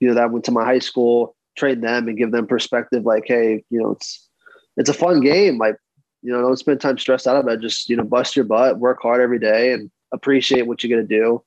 you 0.00 0.08
know, 0.08 0.14
that 0.14 0.30
went 0.30 0.44
to 0.46 0.52
my 0.52 0.64
high 0.64 0.78
school, 0.78 1.36
train 1.56 1.80
them 1.80 2.08
and 2.08 2.16
give 2.16 2.30
them 2.30 2.46
perspective. 2.46 3.04
Like, 3.04 3.24
Hey, 3.26 3.64
you 3.70 3.80
know, 3.80 3.92
it's, 3.92 4.28
it's 4.76 4.88
a 4.88 4.94
fun 4.94 5.20
game. 5.20 5.58
Like, 5.58 5.76
you 6.22 6.32
know, 6.32 6.40
don't 6.40 6.56
spend 6.56 6.80
time 6.80 6.98
stressed 6.98 7.26
out 7.26 7.36
about 7.36 7.54
it. 7.54 7.60
Just, 7.60 7.88
you 7.88 7.96
know, 7.96 8.04
bust 8.04 8.36
your 8.36 8.44
butt, 8.44 8.78
work 8.78 9.02
hard 9.02 9.20
every 9.20 9.40
day 9.40 9.72
and 9.72 9.90
appreciate 10.12 10.66
what 10.66 10.82
you're 10.82 11.00
to 11.00 11.06
do. 11.06 11.42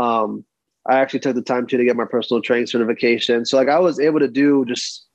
Um, 0.00 0.44
I 0.88 0.98
actually 0.98 1.20
took 1.20 1.34
the 1.34 1.42
time 1.42 1.66
too 1.66 1.76
to 1.76 1.84
get 1.84 1.96
my 1.96 2.04
personal 2.04 2.40
training 2.40 2.66
certification. 2.66 3.44
So 3.44 3.56
like 3.56 3.68
I 3.68 3.78
was 3.78 3.98
able 3.98 4.20
to 4.20 4.28
do 4.28 4.64
just 4.64 5.06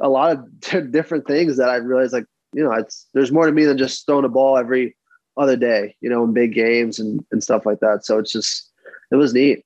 a 0.00 0.08
lot 0.08 0.32
of 0.32 0.90
different 0.90 1.26
things 1.26 1.56
that 1.56 1.68
I 1.68 1.76
realized 1.76 2.12
like, 2.12 2.26
you 2.52 2.64
know, 2.64 2.72
it's, 2.72 3.08
there's 3.14 3.32
more 3.32 3.46
to 3.46 3.52
me 3.52 3.64
than 3.64 3.78
just 3.78 4.06
throwing 4.06 4.24
a 4.24 4.28
ball 4.28 4.56
every 4.56 4.96
other 5.36 5.56
day, 5.56 5.96
you 6.00 6.08
know, 6.08 6.24
in 6.24 6.32
big 6.32 6.54
games 6.54 6.98
and, 6.98 7.24
and 7.32 7.42
stuff 7.42 7.66
like 7.66 7.80
that. 7.80 8.04
So 8.04 8.18
it's 8.18 8.32
just, 8.32 8.70
it 9.10 9.16
was 9.16 9.34
neat. 9.34 9.64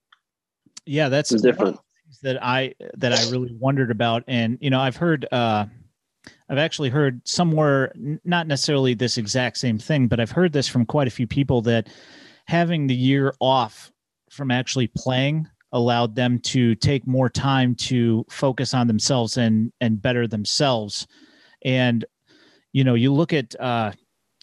Yeah. 0.85 1.09
That's 1.09 1.29
different 1.29 1.79
that 2.23 2.43
I, 2.43 2.73
that 2.97 3.13
I 3.13 3.29
really 3.29 3.53
wondered 3.53 3.91
about. 3.91 4.23
And, 4.27 4.57
you 4.61 4.69
know, 4.69 4.79
I've 4.79 4.97
heard, 4.97 5.27
uh, 5.31 5.65
I've 6.49 6.57
actually 6.57 6.89
heard 6.89 7.21
somewhere, 7.27 7.93
not 8.23 8.47
necessarily 8.47 8.95
this 8.95 9.17
exact 9.17 9.57
same 9.57 9.77
thing, 9.77 10.07
but 10.07 10.19
I've 10.19 10.31
heard 10.31 10.51
this 10.51 10.67
from 10.67 10.85
quite 10.85 11.07
a 11.07 11.11
few 11.11 11.27
people 11.27 11.61
that 11.61 11.87
having 12.45 12.87
the 12.87 12.95
year 12.95 13.35
off 13.39 13.91
from 14.31 14.51
actually 14.51 14.87
playing 14.87 15.47
allowed 15.71 16.15
them 16.15 16.39
to 16.39 16.75
take 16.75 17.05
more 17.05 17.29
time 17.29 17.75
to 17.75 18.25
focus 18.29 18.73
on 18.73 18.87
themselves 18.87 19.37
and 19.37 19.71
and 19.81 20.01
better 20.01 20.27
themselves. 20.27 21.07
And 21.63 22.05
you 22.73 22.83
know 22.83 22.95
you 22.95 23.13
look 23.13 23.33
at 23.33 23.59
uh 23.59 23.91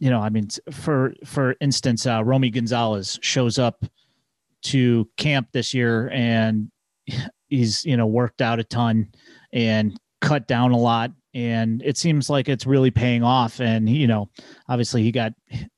you 0.01 0.11
know 0.11 0.21
i 0.21 0.29
mean 0.29 0.49
for 0.73 1.15
for 1.25 1.55
instance 1.61 2.07
uh 2.07 2.23
romy 2.25 2.51
gonzalez 2.51 3.19
shows 3.23 3.59
up 3.59 3.85
to 4.63 5.09
camp 5.17 5.49
this 5.53 5.73
year 5.73 6.11
and 6.11 6.71
he's 7.49 7.85
you 7.85 7.97
know 7.97 8.07
worked 8.07 8.43
out 8.43 8.59
a 8.59 8.65
ton 8.65 9.09
and 9.53 9.99
cut 10.21 10.49
down 10.49 10.73
a 10.73 10.79
lot. 10.79 11.13
And 11.35 11.83
it 11.85 11.99
seems 11.99 12.31
like 12.31 12.49
it's 12.49 12.67
really 12.67 12.91
paying 12.91 13.23
off. 13.23 13.61
And 13.61 13.89
you 13.89 14.07
know 14.07 14.29
obviously 14.69 15.03
he 15.03 15.13
got 15.13 15.33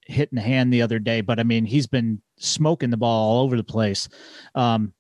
hit 0.07 0.31
in 0.33 0.37
the 0.37 0.43
hand 0.43 0.73
the 0.73 0.81
other 0.81 0.99
day 0.99 1.21
but 1.21 1.39
i 1.39 1.43
mean 1.43 1.67
he's 1.67 1.87
been 1.87 2.23
smoking 2.39 2.91
the 2.91 2.97
ball 2.97 3.31
all 3.31 3.45
over 3.45 3.57
the 3.57 3.65
place 3.65 4.09
um 4.55 4.93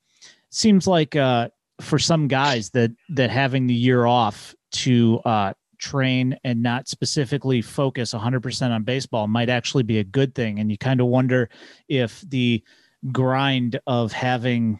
seems 0.50 0.86
like 0.86 1.16
uh 1.16 1.48
for 1.80 1.98
some 1.98 2.28
guys 2.28 2.70
that 2.70 2.90
that 3.08 3.30
having 3.30 3.66
the 3.66 3.74
year 3.74 4.06
off 4.06 4.54
to 4.70 5.20
uh 5.24 5.52
train 5.78 6.36
and 6.44 6.62
not 6.62 6.88
specifically 6.88 7.62
focus 7.62 8.12
100% 8.12 8.70
on 8.70 8.82
baseball 8.82 9.28
might 9.28 9.48
actually 9.48 9.84
be 9.84 9.98
a 9.98 10.04
good 10.04 10.34
thing 10.34 10.58
and 10.58 10.70
you 10.70 10.76
kind 10.76 11.00
of 11.00 11.06
wonder 11.06 11.48
if 11.88 12.20
the 12.22 12.62
grind 13.12 13.78
of 13.86 14.12
having 14.12 14.78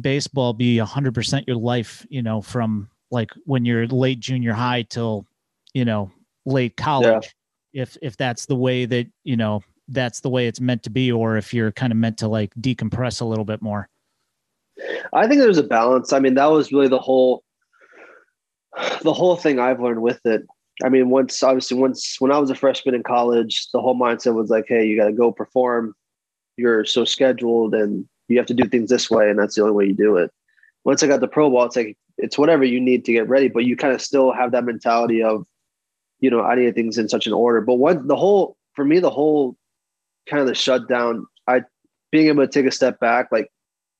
baseball 0.00 0.52
be 0.52 0.76
100% 0.76 1.46
your 1.46 1.56
life 1.56 2.06
you 2.10 2.22
know 2.22 2.42
from 2.42 2.88
like 3.10 3.30
when 3.44 3.64
you're 3.64 3.86
late 3.86 4.20
junior 4.20 4.52
high 4.52 4.82
till 4.82 5.26
you 5.72 5.84
know 5.84 6.10
late 6.46 6.76
college 6.76 7.34
yeah. 7.72 7.82
if 7.82 7.96
if 8.02 8.16
that's 8.16 8.46
the 8.46 8.56
way 8.56 8.84
that 8.84 9.06
you 9.24 9.36
know 9.36 9.62
that's 9.90 10.20
the 10.20 10.30
way 10.30 10.46
it's 10.46 10.60
meant 10.60 10.82
to 10.84 10.90
be 10.90 11.10
or 11.12 11.36
if 11.36 11.52
you're 11.52 11.72
kind 11.72 11.92
of 11.92 11.98
meant 11.98 12.18
to 12.18 12.28
like 12.28 12.54
decompress 12.54 13.20
a 13.20 13.24
little 13.24 13.44
bit 13.44 13.60
more? 13.62 13.88
I 15.12 15.26
think 15.26 15.40
there's 15.40 15.58
a 15.58 15.62
balance. 15.62 16.12
I 16.12 16.20
mean 16.20 16.34
that 16.34 16.46
was 16.46 16.72
really 16.72 16.88
the 16.88 16.98
whole 16.98 17.42
the 19.02 19.12
whole 19.12 19.36
thing 19.36 19.58
i've 19.58 19.80
learned 19.80 20.02
with 20.02 20.20
it. 20.24 20.46
I 20.84 20.88
mean 20.88 21.10
once 21.10 21.42
obviously 21.42 21.76
once 21.76 22.16
when 22.20 22.32
i 22.32 22.38
was 22.38 22.50
a 22.50 22.54
freshman 22.54 22.94
in 22.94 23.02
college 23.02 23.68
the 23.72 23.80
whole 23.80 23.98
mindset 23.98 24.34
was 24.34 24.48
like 24.48 24.66
hey 24.68 24.86
you 24.86 24.96
got 24.96 25.06
to 25.06 25.12
go 25.12 25.32
perform. 25.32 25.94
You're 26.56 26.84
so 26.84 27.04
scheduled 27.04 27.74
and 27.74 28.06
you 28.28 28.38
have 28.38 28.46
to 28.46 28.54
do 28.54 28.68
things 28.68 28.90
this 28.90 29.10
way 29.10 29.28
and 29.28 29.38
that's 29.38 29.56
the 29.56 29.62
only 29.62 29.74
way 29.74 29.86
you 29.86 29.94
do 29.94 30.16
it. 30.16 30.30
Once 30.84 31.02
i 31.02 31.06
got 31.06 31.20
the 31.20 31.28
pro 31.28 31.50
ball 31.50 31.64
it's 31.64 31.76
like 31.76 31.96
it's 32.22 32.38
whatever 32.38 32.64
you 32.64 32.80
need 32.80 33.04
to 33.06 33.12
get 33.12 33.28
ready, 33.28 33.48
but 33.48 33.64
you 33.64 33.76
kind 33.76 33.94
of 33.94 34.00
still 34.00 34.32
have 34.32 34.52
that 34.52 34.64
mentality 34.64 35.22
of, 35.22 35.46
you 36.20 36.30
know, 36.30 36.42
I 36.42 36.54
need 36.54 36.74
things 36.74 36.98
in 36.98 37.08
such 37.08 37.26
an 37.26 37.32
order. 37.32 37.60
But 37.60 37.74
what 37.74 38.06
the 38.06 38.16
whole, 38.16 38.56
for 38.74 38.84
me, 38.84 38.98
the 38.98 39.10
whole 39.10 39.56
kind 40.28 40.40
of 40.40 40.46
the 40.46 40.54
shutdown, 40.54 41.26
I 41.46 41.62
being 42.10 42.28
able 42.28 42.46
to 42.46 42.52
take 42.52 42.66
a 42.66 42.72
step 42.72 43.00
back, 43.00 43.28
like 43.30 43.50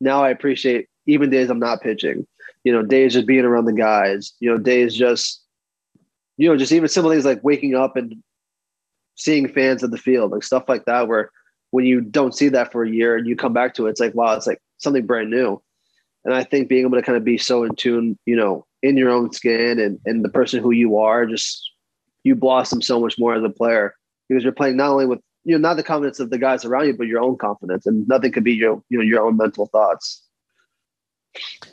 now 0.01 0.23
I 0.23 0.31
appreciate 0.31 0.89
even 1.07 1.31
days 1.31 1.51
I'm 1.51 1.59
not 1.59 1.81
pitching, 1.81 2.27
you 2.65 2.73
know, 2.73 2.83
days 2.83 3.15
just 3.15 3.27
being 3.27 3.45
around 3.45 3.65
the 3.65 3.73
guys, 3.73 4.33
you 4.41 4.51
know, 4.51 4.59
days 4.59 4.95
just, 4.95 5.43
you 6.37 6.49
know, 6.49 6.57
just 6.57 6.73
even 6.73 6.89
simple 6.89 7.11
things 7.11 7.25
like 7.25 7.45
waking 7.45 7.75
up 7.75 7.97
and 7.97 8.17
seeing 9.17 9.49
fans 9.49 9.83
at 9.85 9.91
the 9.91 9.99
field, 9.99 10.33
like 10.33 10.43
stuff 10.43 10.65
like 10.69 10.85
that, 10.87 11.09
where 11.09 11.31
when 11.71 11.85
you 11.85 12.01
don't 12.01 12.35
see 12.35 12.49
that 12.49 12.73
for 12.73 12.83
a 12.83 12.91
year 12.91 13.17
and 13.17 13.27
you 13.27 13.37
come 13.37 13.53
back 13.53 13.75
to 13.75 13.87
it, 13.87 13.91
it's 13.91 14.01
like, 14.01 14.15
wow, 14.15 14.35
it's 14.35 14.47
like 14.47 14.61
something 14.79 15.07
brand 15.07 15.31
new. 15.31 15.61
And 16.25 16.35
I 16.35 16.45
think 16.45 16.69
being 16.69 16.85
able 16.85 16.97
to 16.97 17.03
kind 17.03 17.17
of 17.17 17.25
be 17.25 17.39
so 17.39 17.65
in 17.65 17.75
tune, 17.77 18.19
you 18.27 18.37
know, 18.37 18.67
in 18.83 18.97
your 18.97 19.11
own 19.11 19.33
skin 19.33 19.79
and, 19.79 19.99
and 20.05 20.25
the 20.25 20.29
person 20.29 20.63
who 20.63 20.71
you 20.71 20.99
are, 20.99 21.27
just 21.27 21.71
you 22.25 22.35
blossom 22.35 22.83
so 22.83 23.01
much 23.01 23.19
more 23.19 23.35
as 23.35 23.45
a 23.45 23.49
player 23.49 23.95
because 24.29 24.43
you're 24.43 24.53
playing 24.53 24.77
not 24.77 24.91
only 24.91 25.07
with, 25.07 25.21
you 25.45 25.57
know, 25.57 25.69
not 25.69 25.77
the 25.77 25.83
confidence 25.83 26.21
of 26.21 26.31
the 26.31 26.39
guys 26.39 26.65
around 26.65 26.87
you, 26.87 26.97
but 26.97 27.07
your 27.07 27.21
own 27.21 27.37
confidence. 27.37 27.87
And 27.87 28.07
nothing 28.09 28.33
could 28.33 28.45
be 28.45 28.53
your, 28.53 28.83
you 28.89 28.99
know, 28.99 29.05
your 29.05 29.25
own 29.25 29.37
mental 29.37 29.67
thoughts. 29.67 30.23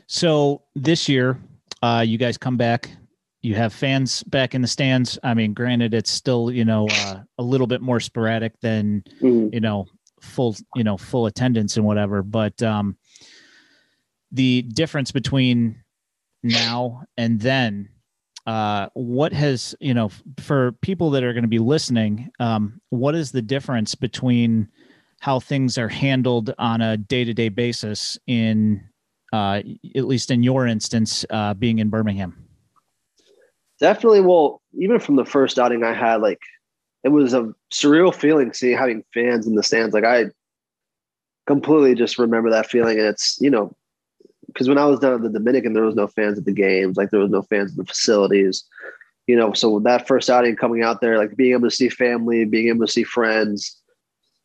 So 0.08 0.64
this 0.76 1.10
year, 1.10 1.40
uh, 1.82 2.04
you 2.06 2.18
guys 2.18 2.38
come 2.38 2.58
back. 2.58 2.90
You 3.42 3.56
have 3.56 3.74
fans 3.74 4.24
back 4.24 4.56
in 4.56 4.62
the 4.62 4.68
stands. 4.68 5.18
I 5.24 5.34
mean, 5.34 5.54
granted, 5.54 5.94
it's 5.94 6.12
still 6.12 6.52
you 6.52 6.66
know 6.66 6.88
uh, 6.90 7.20
a 7.38 7.44
little 7.44 7.68
bit 7.68 7.82
more 7.82 8.00
sporadic 8.00 8.60
than 8.62 9.04
mm-hmm. 9.22 9.54
you 9.54 9.60
know 9.60 9.86
full 10.22 10.56
you 10.76 10.84
know 10.84 10.98
full 10.98 11.28
attendance 11.28 11.78
and 11.78 11.86
whatever. 11.86 12.24
But 12.24 12.62
um, 12.64 12.98
the 14.32 14.64
difference 14.64 15.12
between 15.12 15.84
now 16.44 17.04
and 17.16 17.40
then 17.40 17.90
uh, 18.48 18.88
what 18.94 19.34
has 19.34 19.76
you 19.82 19.94
know 19.94 20.10
for 20.40 20.72
people 20.82 21.12
that 21.12 21.24
are 21.24 21.34
going 21.34 21.44
to 21.44 21.50
be 21.50 21.60
listening 21.60 22.32
um, 22.40 22.80
what 22.90 23.14
is 23.14 23.32
the 23.32 23.42
difference 23.42 23.94
between 23.94 24.68
how 25.20 25.40
things 25.40 25.78
are 25.78 25.90
handled 25.90 26.54
on 26.58 26.82
a 26.82 26.96
day-to-day 26.96 27.50
basis 27.50 28.18
in 28.26 28.82
uh, 29.34 29.62
at 29.96 30.06
least 30.06 30.32
in 30.32 30.42
your 30.42 30.66
instance 30.66 31.26
uh, 31.30 31.54
being 31.54 31.80
in 31.80 31.90
birmingham? 31.90 32.48
Definitely 33.82 34.22
well 34.22 34.62
even 34.80 35.00
from 35.00 35.18
the 35.18 35.26
first 35.26 35.60
outing 35.60 35.84
i 35.84 35.94
had 35.94 36.22
like 36.22 36.40
it 37.04 37.10
was 37.10 37.34
a 37.34 37.54
surreal 37.72 38.16
feeling 38.16 38.54
seeing 38.54 38.78
having 38.78 39.04
fans 39.14 39.46
in 39.46 39.56
the 39.56 39.64
stands. 39.64 39.94
Like 39.94 40.06
i 40.06 40.26
completely 41.48 41.96
just 41.96 42.18
remember 42.18 42.50
that 42.50 42.70
feeling 42.70 42.98
and 42.98 43.08
it's 43.08 43.38
you 43.42 43.50
know 43.50 43.76
because 44.48 44.68
when 44.68 44.78
I 44.78 44.86
was 44.86 45.00
down 45.00 45.14
in 45.14 45.22
the 45.22 45.30
Dominican, 45.30 45.74
there 45.74 45.84
was 45.84 45.96
no 45.96 46.08
fans 46.08 46.38
at 46.38 46.46
the 46.46 46.54
games, 46.54 46.98
like 46.98 47.12
there 47.12 47.20
was 47.20 47.32
no 47.32 47.42
fans 47.44 47.72
in 47.72 47.78
the 47.78 47.86
facilities, 47.86 48.64
you 49.28 49.36
know. 49.36 49.54
So 49.54 49.80
that 49.80 50.08
first 50.08 50.30
outing 50.30 50.56
coming 50.56 50.84
out 50.84 51.02
there, 51.02 51.18
like 51.18 51.36
being 51.36 51.54
able 51.54 51.70
to 51.70 51.76
see 51.76 51.90
family, 51.90 52.46
being 52.46 52.70
able 52.70 52.86
to 52.86 52.92
see 52.92 53.04
friends, 53.04 53.80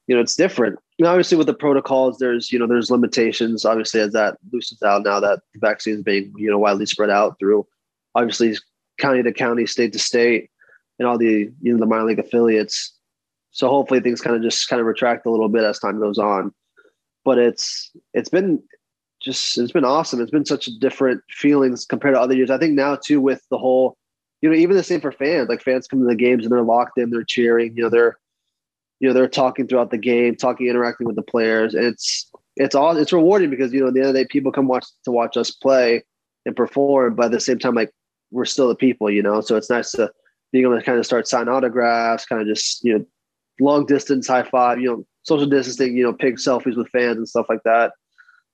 you 0.07 0.15
know, 0.15 0.21
it's 0.21 0.37
different. 0.37 0.79
And 0.99 1.07
obviously, 1.07 1.39
with 1.39 1.47
the 1.47 1.55
protocols, 1.55 2.19
there's 2.19 2.53
you 2.53 2.59
know 2.59 2.67
there's 2.67 2.91
limitations. 2.91 3.65
Obviously, 3.65 4.01
as 4.01 4.13
that 4.13 4.37
loosens 4.53 4.83
out 4.83 5.05
now 5.05 5.21
that 5.21 5.41
the 5.55 5.61
vaccine 5.61 5.95
is 5.95 6.03
being 6.03 6.33
you 6.37 6.51
know 6.51 6.59
widely 6.59 6.87
spread 6.87 7.11
out 7.11 7.39
through, 7.39 7.67
obviously 8.15 8.57
county 8.99 9.23
to 9.23 9.33
county, 9.33 9.67
state 9.67 9.93
to 9.93 9.99
state, 9.99 10.51
and 10.99 11.09
all 11.09 11.19
the 11.19 11.51
you 11.61 11.73
know 11.73 11.79
the 11.79 11.87
minor 11.87 12.05
league 12.05 12.19
affiliates. 12.19 12.93
So 13.51 13.69
hopefully 13.69 14.01
things 14.01 14.21
kind 14.21 14.35
of 14.35 14.43
just 14.43 14.69
kind 14.69 14.81
of 14.81 14.87
retract 14.87 15.27
a 15.27 15.31
little 15.31 15.49
bit 15.49 15.65
as 15.65 15.79
time 15.79 16.01
goes 16.01 16.19
on. 16.19 16.53
But 17.25 17.39
it's 17.39 17.91
it's 18.15 18.29
been 18.29 18.63
just 19.23 19.59
it's 19.59 19.73
been 19.73 19.85
awesome. 19.85 20.21
It's 20.21 20.31
been 20.31 20.45
such 20.45 20.67
a 20.67 20.79
different 20.79 21.23
feelings 21.31 21.85
compared 21.85 22.15
to 22.15 22.21
other 22.21 22.35
years. 22.35 22.51
I 22.51 22.59
think 22.59 22.75
now 22.75 22.97
too 22.97 23.21
with 23.21 23.43
the 23.51 23.59
whole, 23.59 23.97
you 24.41 24.49
know, 24.49 24.57
even 24.57 24.77
the 24.77 24.83
same 24.83 25.01
for 25.01 25.13
fans. 25.13 25.49
Like 25.49 25.63
fans 25.63 25.87
come 25.87 26.01
to 26.01 26.07
the 26.07 26.15
games 26.15 26.45
and 26.45 26.53
they're 26.53 26.63
locked 26.63 26.99
in, 26.99 27.11
they're 27.11 27.25
cheering. 27.25 27.77
You 27.77 27.85
know, 27.85 27.89
they're, 27.91 28.19
you 29.01 29.09
know, 29.09 29.15
they're 29.15 29.29
talking 29.29 29.67
throughout 29.67 29.91
the 29.91 29.99
game, 29.99 30.37
talking, 30.37 30.69
interacting 30.69 31.07
with 31.07 31.17
the 31.17 31.23
players. 31.23 31.75
And 31.75 31.85
it's 31.85 32.31
it's 32.57 32.75
all 32.75 32.97
it's 32.97 33.13
rewarding 33.13 33.51
because 33.51 33.73
you 33.73 33.81
know 33.81 33.89
at 33.89 33.95
the 33.95 34.01
end 34.01 34.09
of 34.09 34.15
the 34.15 34.25
day, 34.25 34.29
people 34.31 34.53
come 34.53 34.69
watch 34.69 34.87
to 35.05 35.11
watch 35.11 35.37
us 35.37 35.51
play 35.51 36.03
and 36.45 36.57
perform. 36.57 37.15
But 37.15 37.27
at 37.27 37.33
the 37.33 37.41
same 37.41 37.59
time, 37.59 37.75
like 37.75 37.91
we're 38.31 38.45
still 38.45 38.69
the 38.69 38.75
people, 38.75 39.11
you 39.11 39.23
know. 39.23 39.41
So 39.41 39.57
it's 39.57 39.71
nice 39.71 39.93
to 39.93 40.11
being 40.53 40.65
able 40.65 40.79
to 40.79 40.85
kind 40.85 40.99
of 40.99 41.07
start 41.07 41.29
sign 41.29 41.49
autographs, 41.49 42.27
kind 42.27 42.43
of 42.43 42.49
just 42.49 42.85
you 42.85 42.99
know, 42.99 43.07
long 43.61 43.87
distance 43.87 44.27
high 44.27 44.43
five, 44.43 44.81
you 44.81 44.89
know, 44.89 45.07
social 45.23 45.47
distancing, 45.47 45.97
you 45.97 46.03
know, 46.03 46.13
pig 46.13 46.37
selfies 46.37 46.77
with 46.77 46.89
fans 46.91 47.17
and 47.17 47.29
stuff 47.29 47.47
like 47.49 47.63
that. 47.65 47.93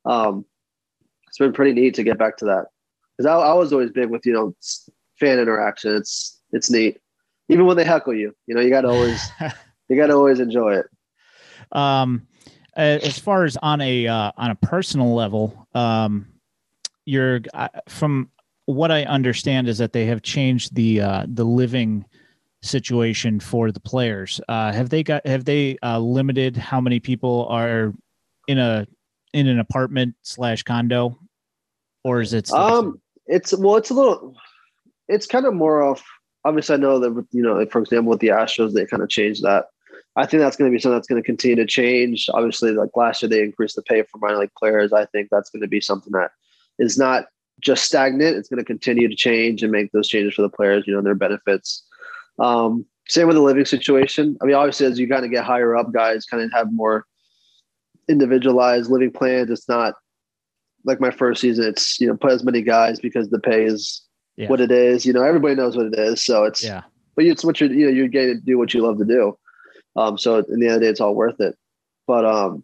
Um, 0.04 0.44
it's 1.38 1.46
been 1.46 1.52
pretty 1.52 1.72
neat 1.72 1.94
to 1.94 2.02
get 2.02 2.18
back 2.18 2.36
to 2.38 2.44
that 2.46 2.66
because 3.16 3.26
I, 3.26 3.34
I, 3.34 3.52
was 3.54 3.72
always 3.72 3.92
big 3.92 4.10
with 4.10 4.26
you 4.26 4.32
know 4.32 4.56
fan 5.20 5.38
interaction. 5.38 5.94
It's 5.94 6.40
it's 6.50 6.68
neat, 6.68 6.98
even 7.48 7.64
when 7.64 7.76
they 7.76 7.84
heckle 7.84 8.12
you. 8.12 8.34
You 8.46 8.56
know, 8.56 8.60
you 8.60 8.70
got 8.70 8.80
to 8.80 8.88
always 8.88 9.30
you 9.88 9.96
got 9.96 10.08
to 10.08 10.14
always 10.14 10.40
enjoy 10.40 10.78
it. 10.78 10.86
Um, 11.70 12.26
as 12.74 13.20
far 13.20 13.44
as 13.44 13.56
on 13.58 13.80
a 13.80 14.08
uh, 14.08 14.32
on 14.36 14.50
a 14.50 14.56
personal 14.56 15.14
level, 15.14 15.68
um, 15.74 16.26
you're 17.04 17.40
uh, 17.54 17.68
from 17.88 18.30
what 18.66 18.90
I 18.90 19.04
understand 19.04 19.68
is 19.68 19.78
that 19.78 19.92
they 19.92 20.06
have 20.06 20.22
changed 20.22 20.74
the 20.74 21.00
uh, 21.00 21.26
the 21.28 21.44
living 21.44 22.04
situation 22.62 23.38
for 23.38 23.70
the 23.70 23.80
players. 23.80 24.40
Uh, 24.48 24.72
have 24.72 24.90
they 24.90 25.04
got 25.04 25.24
have 25.24 25.44
they 25.44 25.78
uh, 25.84 26.00
limited 26.00 26.56
how 26.56 26.80
many 26.80 26.98
people 26.98 27.46
are 27.48 27.94
in 28.48 28.58
a 28.58 28.88
in 29.32 29.46
an 29.46 29.60
apartment 29.60 30.14
slash 30.22 30.62
condo, 30.64 31.16
or 32.04 32.20
is 32.20 32.32
it? 32.32 32.50
Um, 32.52 33.00
it's 33.26 33.56
well, 33.56 33.76
it's 33.76 33.90
a 33.90 33.94
little, 33.94 34.36
it's 35.08 35.26
kind 35.26 35.46
of 35.46 35.54
more 35.54 35.82
of. 35.82 36.02
Obviously, 36.44 36.76
I 36.76 36.78
know 36.78 36.98
that 37.00 37.26
you 37.32 37.42
know, 37.42 37.64
for 37.66 37.80
example, 37.80 38.10
with 38.10 38.20
the 38.20 38.28
Astros, 38.28 38.72
they 38.72 38.86
kind 38.86 39.02
of 39.02 39.08
changed 39.08 39.42
that. 39.42 39.66
I 40.16 40.26
think 40.26 40.40
that's 40.40 40.56
going 40.56 40.70
to 40.70 40.74
be 40.74 40.80
something 40.80 40.96
that's 40.96 41.06
going 41.06 41.22
to 41.22 41.26
continue 41.26 41.56
to 41.56 41.66
change. 41.66 42.28
Obviously, 42.32 42.72
like 42.72 42.90
last 42.96 43.22
year, 43.22 43.28
they 43.28 43.42
increased 43.42 43.76
the 43.76 43.82
pay 43.82 44.02
for 44.02 44.18
minor 44.18 44.38
league 44.38 44.50
players. 44.58 44.92
I 44.92 45.04
think 45.06 45.28
that's 45.30 45.50
going 45.50 45.62
to 45.62 45.68
be 45.68 45.80
something 45.80 46.12
that 46.12 46.30
is 46.78 46.96
not 46.96 47.26
just 47.60 47.84
stagnant. 47.84 48.36
It's 48.36 48.48
going 48.48 48.58
to 48.58 48.64
continue 48.64 49.08
to 49.08 49.14
change 49.14 49.62
and 49.62 49.72
make 49.72 49.92
those 49.92 50.08
changes 50.08 50.34
for 50.34 50.42
the 50.42 50.48
players. 50.48 50.84
You 50.86 50.94
know, 50.94 51.02
their 51.02 51.14
benefits. 51.14 51.84
Um, 52.38 52.86
same 53.08 53.26
with 53.26 53.36
the 53.36 53.42
living 53.42 53.64
situation. 53.64 54.36
I 54.40 54.46
mean, 54.46 54.54
obviously, 54.54 54.86
as 54.86 54.98
you 54.98 55.08
kind 55.08 55.24
of 55.24 55.30
get 55.30 55.44
higher 55.44 55.76
up, 55.76 55.92
guys 55.92 56.24
kind 56.24 56.42
of 56.42 56.52
have 56.52 56.72
more 56.72 57.06
individualized 58.08 58.90
living 58.90 59.10
plans. 59.10 59.50
It's 59.50 59.68
not 59.68 59.94
like 60.84 61.00
my 61.00 61.10
first 61.10 61.40
season. 61.40 61.66
It's 61.66 62.00
you 62.00 62.06
know 62.06 62.16
put 62.16 62.32
as 62.32 62.44
many 62.44 62.62
guys 62.62 63.00
because 63.00 63.30
the 63.30 63.38
pay 63.38 63.64
is 63.64 64.02
yeah. 64.36 64.48
what 64.48 64.60
it 64.60 64.70
is. 64.70 65.04
You 65.04 65.12
know, 65.12 65.22
everybody 65.22 65.54
knows 65.54 65.76
what 65.76 65.86
it 65.86 65.98
is. 65.98 66.24
So 66.24 66.44
it's 66.44 66.64
yeah. 66.64 66.82
But 67.16 67.24
it's 67.24 67.44
what 67.44 67.60
you're 67.60 67.72
you 67.72 67.86
know 67.86 67.92
you're 67.92 68.08
getting 68.08 68.36
to 68.36 68.40
do 68.40 68.58
what 68.58 68.72
you 68.72 68.82
love 68.82 68.98
to 68.98 69.04
do. 69.04 69.36
Um, 69.96 70.16
so 70.16 70.38
in 70.38 70.60
the 70.60 70.66
end 70.66 70.76
of 70.76 70.80
the 70.80 70.86
day, 70.86 70.90
it's 70.90 71.00
all 71.00 71.14
worth 71.14 71.40
it. 71.40 71.56
But 72.06 72.24
um, 72.24 72.62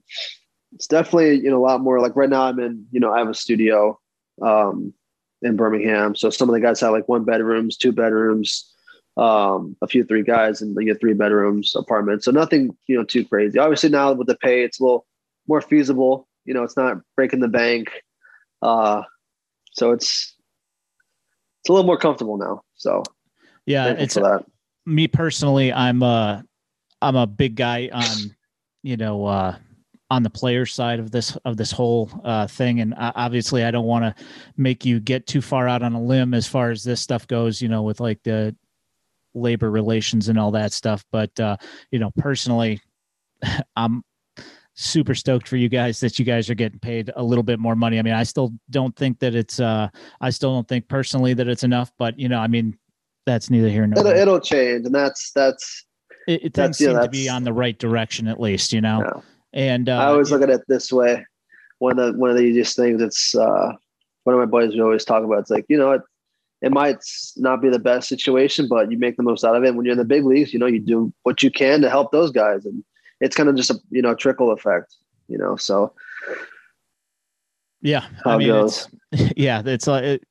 it's 0.72 0.86
definitely 0.86 1.40
you 1.40 1.50
know 1.50 1.58
a 1.58 1.66
lot 1.66 1.80
more. 1.80 2.00
Like 2.00 2.16
right 2.16 2.30
now, 2.30 2.42
I'm 2.42 2.58
in 2.60 2.86
you 2.90 3.00
know 3.00 3.12
I 3.12 3.18
have 3.18 3.28
a 3.28 3.34
studio 3.34 3.98
um, 4.42 4.94
in 5.42 5.56
Birmingham. 5.56 6.14
So 6.14 6.30
some 6.30 6.48
of 6.48 6.54
the 6.54 6.60
guys 6.60 6.80
have 6.80 6.92
like 6.92 7.08
one 7.08 7.24
bedrooms, 7.24 7.76
two 7.76 7.92
bedrooms, 7.92 8.72
um, 9.16 9.76
a 9.82 9.86
few 9.86 10.04
three 10.04 10.22
guys, 10.22 10.62
and 10.62 10.76
you 10.78 10.84
get 10.84 11.00
three 11.00 11.14
bedrooms 11.14 11.74
apartments. 11.76 12.24
So 12.24 12.30
nothing 12.30 12.76
you 12.86 12.96
know 12.96 13.04
too 13.04 13.24
crazy. 13.24 13.58
Obviously 13.58 13.90
now 13.90 14.12
with 14.12 14.26
the 14.26 14.36
pay, 14.36 14.62
it's 14.62 14.80
a 14.80 14.84
little 14.84 15.06
more 15.46 15.60
feasible. 15.60 16.28
You 16.44 16.54
know, 16.54 16.62
it's 16.62 16.76
not 16.76 16.98
breaking 17.16 17.40
the 17.40 17.48
bank. 17.48 17.90
Uh, 18.62 19.02
so 19.72 19.90
it's 19.90 20.34
it's 21.60 21.68
a 21.68 21.72
little 21.72 21.86
more 21.86 21.98
comfortable 21.98 22.36
now. 22.36 22.62
So 22.76 23.02
yeah, 23.66 23.88
it's 23.88 24.14
that. 24.14 24.44
me 24.86 25.08
personally. 25.08 25.72
I'm 25.72 26.02
a 26.02 26.44
I'm 27.00 27.16
a 27.16 27.26
big 27.26 27.56
guy 27.56 27.90
on 27.92 28.34
you 28.82 28.96
know 28.96 29.24
uh, 29.24 29.56
on 30.10 30.22
the 30.22 30.30
player 30.30 30.66
side 30.66 31.00
of 31.00 31.10
this 31.10 31.36
of 31.44 31.56
this 31.56 31.72
whole 31.72 32.10
uh, 32.24 32.46
thing, 32.46 32.80
and 32.80 32.94
obviously 32.98 33.64
I 33.64 33.70
don't 33.70 33.86
want 33.86 34.04
to 34.04 34.24
make 34.56 34.84
you 34.84 35.00
get 35.00 35.26
too 35.26 35.40
far 35.40 35.68
out 35.68 35.82
on 35.82 35.94
a 35.94 36.02
limb 36.02 36.34
as 36.34 36.46
far 36.46 36.70
as 36.70 36.84
this 36.84 37.00
stuff 37.00 37.26
goes. 37.26 37.62
You 37.62 37.68
know, 37.68 37.82
with 37.82 38.00
like 38.00 38.22
the 38.22 38.54
labor 39.34 39.70
relations 39.70 40.28
and 40.28 40.38
all 40.38 40.52
that 40.52 40.72
stuff. 40.72 41.04
But 41.10 41.38
uh, 41.40 41.56
you 41.90 41.98
know, 41.98 42.10
personally, 42.18 42.80
I'm 43.76 44.02
super 44.74 45.14
stoked 45.14 45.48
for 45.48 45.56
you 45.56 45.68
guys 45.68 46.00
that 46.00 46.18
you 46.18 46.24
guys 46.24 46.50
are 46.50 46.54
getting 46.54 46.78
paid 46.78 47.10
a 47.16 47.22
little 47.22 47.44
bit 47.44 47.58
more 47.58 47.76
money. 47.76 47.98
I 47.98 48.02
mean, 48.02 48.14
I 48.14 48.24
still 48.24 48.52
don't 48.70 48.94
think 48.96 49.20
that 49.20 49.34
it's 49.34 49.60
uh 49.60 49.88
I 50.20 50.30
still 50.30 50.52
don't 50.52 50.68
think 50.68 50.88
personally 50.88 51.34
that 51.34 51.48
it's 51.48 51.64
enough, 51.64 51.92
but 51.98 52.18
you 52.18 52.28
know, 52.28 52.38
I 52.38 52.48
mean, 52.48 52.76
that's 53.26 53.50
neither 53.50 53.68
here 53.68 53.86
nor 53.86 54.00
it'll, 54.00 54.04
there. 54.04 54.20
It'll 54.20 54.40
change, 54.40 54.86
and 54.86 54.94
that's 54.94 55.30
that's 55.32 55.86
it, 56.26 56.44
it 56.44 56.54
things 56.54 56.78
seem 56.78 56.98
to 56.98 57.08
be 57.08 57.28
on 57.28 57.44
the 57.44 57.52
right 57.52 57.78
direction 57.78 58.28
at 58.28 58.40
least, 58.40 58.72
you 58.72 58.80
know. 58.80 59.02
Yeah. 59.04 59.20
And 59.52 59.88
uh, 59.88 59.98
I 59.98 60.06
always 60.06 60.30
look 60.32 60.42
at 60.42 60.50
it 60.50 60.62
this 60.68 60.92
way. 60.92 61.24
One 61.78 61.98
of 61.98 62.12
the 62.12 62.18
one 62.18 62.30
of 62.30 62.36
the 62.36 62.42
easiest 62.42 62.76
things. 62.76 63.00
It's 63.00 63.34
uh, 63.34 63.72
one 64.24 64.34
of 64.34 64.40
my 64.40 64.46
boys 64.46 64.74
we 64.74 64.80
always 64.80 65.04
talk 65.04 65.22
about. 65.22 65.40
It's 65.40 65.50
like 65.50 65.66
you 65.68 65.78
know 65.78 65.92
it. 65.92 66.02
It 66.62 66.72
might 66.72 66.96
not 67.36 67.60
be 67.60 67.68
the 67.68 67.78
best 67.78 68.08
situation, 68.08 68.68
but 68.68 68.90
you 68.90 68.96
make 68.96 69.18
the 69.18 69.22
most 69.22 69.44
out 69.44 69.54
of 69.54 69.64
it. 69.64 69.74
When 69.74 69.84
you're 69.84 69.92
in 69.92 69.98
the 69.98 70.04
big 70.04 70.24
leagues, 70.24 70.52
you 70.52 70.58
know 70.58 70.66
you 70.66 70.80
do 70.80 71.12
what 71.22 71.42
you 71.42 71.50
can 71.50 71.82
to 71.82 71.90
help 71.90 72.10
those 72.10 72.30
guys, 72.30 72.64
and 72.64 72.82
it's 73.20 73.36
kind 73.36 73.48
of 73.48 73.56
just 73.56 73.70
a 73.70 73.78
you 73.90 74.02
know 74.02 74.14
trickle 74.14 74.52
effect. 74.52 74.96
You 75.28 75.38
know, 75.38 75.56
so 75.56 75.92
yeah, 77.80 78.06
I 78.24 78.36
mean, 78.36 78.54
it's, 78.54 78.88
yeah, 79.36 79.62
it's 79.64 79.86
like. 79.86 80.04
It, 80.04 80.24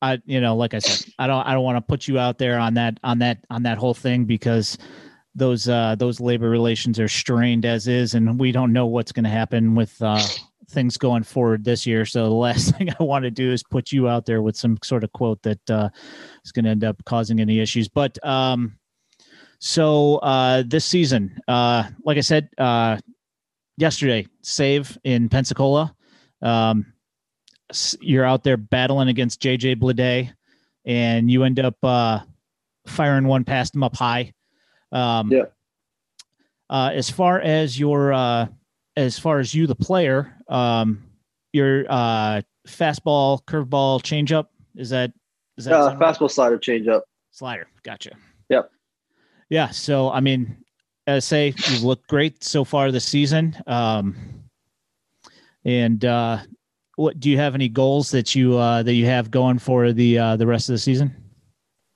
I, 0.00 0.22
you 0.26 0.40
know, 0.40 0.54
like 0.54 0.74
I 0.74 0.78
said, 0.78 1.12
I 1.18 1.26
don't, 1.26 1.44
I 1.44 1.52
don't 1.52 1.64
want 1.64 1.76
to 1.76 1.80
put 1.80 2.06
you 2.06 2.20
out 2.20 2.38
there 2.38 2.56
on 2.60 2.74
that, 2.74 3.00
on 3.02 3.18
that, 3.18 3.44
on 3.50 3.64
that 3.64 3.78
whole 3.78 3.94
thing 3.94 4.26
because 4.26 4.78
those 5.34 5.68
uh, 5.68 5.94
those 5.98 6.20
labor 6.20 6.48
relations 6.50 6.98
are 7.00 7.08
strained 7.08 7.64
as 7.64 7.88
is, 7.88 8.14
and 8.14 8.38
we 8.38 8.52
don't 8.52 8.72
know 8.72 8.86
what's 8.86 9.12
going 9.12 9.24
to 9.24 9.30
happen 9.30 9.74
with 9.74 10.00
uh, 10.02 10.22
things 10.70 10.96
going 10.96 11.22
forward 11.22 11.64
this 11.64 11.86
year. 11.86 12.04
So 12.04 12.24
the 12.24 12.30
last 12.34 12.76
thing 12.76 12.90
I 12.90 13.02
want 13.02 13.24
to 13.24 13.30
do 13.30 13.52
is 13.52 13.62
put 13.62 13.92
you 13.92 14.08
out 14.08 14.26
there 14.26 14.42
with 14.42 14.56
some 14.56 14.78
sort 14.82 15.04
of 15.04 15.12
quote 15.12 15.42
that 15.42 15.70
uh, 15.70 15.88
is 16.44 16.52
going 16.52 16.64
to 16.64 16.70
end 16.70 16.84
up 16.84 17.02
causing 17.04 17.40
any 17.40 17.60
issues. 17.60 17.88
But 17.88 18.24
um, 18.26 18.78
so 19.58 20.16
uh, 20.16 20.62
this 20.66 20.84
season, 20.84 21.38
uh, 21.48 21.84
like 22.04 22.16
I 22.16 22.22
said 22.22 22.48
uh, 22.58 22.98
yesterday, 23.76 24.26
save 24.42 24.96
in 25.04 25.28
Pensacola. 25.28 25.94
Um, 26.42 26.92
you're 28.00 28.24
out 28.24 28.44
there 28.44 28.56
battling 28.56 29.08
against 29.08 29.42
JJ 29.42 29.76
Bleday, 29.76 30.32
and 30.84 31.30
you 31.30 31.44
end 31.44 31.58
up 31.60 31.76
uh, 31.82 32.20
firing 32.86 33.26
one 33.26 33.44
past 33.44 33.74
him 33.74 33.82
up 33.82 33.96
high. 33.96 34.32
Um, 34.92 35.30
yeah. 35.30 35.44
Uh, 36.70 36.90
as 36.94 37.10
far 37.10 37.40
as 37.40 37.78
your, 37.78 38.12
uh, 38.12 38.46
as 38.96 39.18
far 39.18 39.38
as 39.38 39.54
you, 39.54 39.66
the 39.66 39.74
player, 39.74 40.34
um, 40.48 41.02
your 41.52 41.84
uh, 41.88 42.42
fastball, 42.66 43.42
curveball, 43.44 44.02
changeup 44.02 44.46
is 44.76 44.90
that 44.90 45.12
is 45.56 45.64
that 45.64 45.74
uh, 45.74 45.96
fastball, 45.96 46.20
right? 46.22 46.30
slider, 46.30 46.58
changeup, 46.58 47.02
slider. 47.32 47.66
Gotcha. 47.82 48.12
Yeah. 49.48 49.70
So 49.70 50.10
I 50.10 50.20
mean, 50.20 50.56
as 51.06 51.24
I 51.24 51.26
say, 51.26 51.54
you've 51.70 51.84
looked 51.84 52.08
great 52.08 52.44
so 52.44 52.64
far 52.64 52.90
this 52.90 53.04
season. 53.04 53.56
Um, 53.66 54.16
and 55.64 56.04
uh, 56.04 56.38
what 56.96 57.20
do 57.20 57.30
you 57.30 57.38
have 57.38 57.54
any 57.54 57.68
goals 57.68 58.10
that 58.10 58.34
you 58.34 58.56
uh, 58.56 58.82
that 58.82 58.94
you 58.94 59.06
have 59.06 59.30
going 59.30 59.58
for 59.58 59.92
the 59.92 60.18
uh, 60.18 60.36
the 60.36 60.46
rest 60.46 60.68
of 60.68 60.74
the 60.74 60.78
season? 60.78 61.14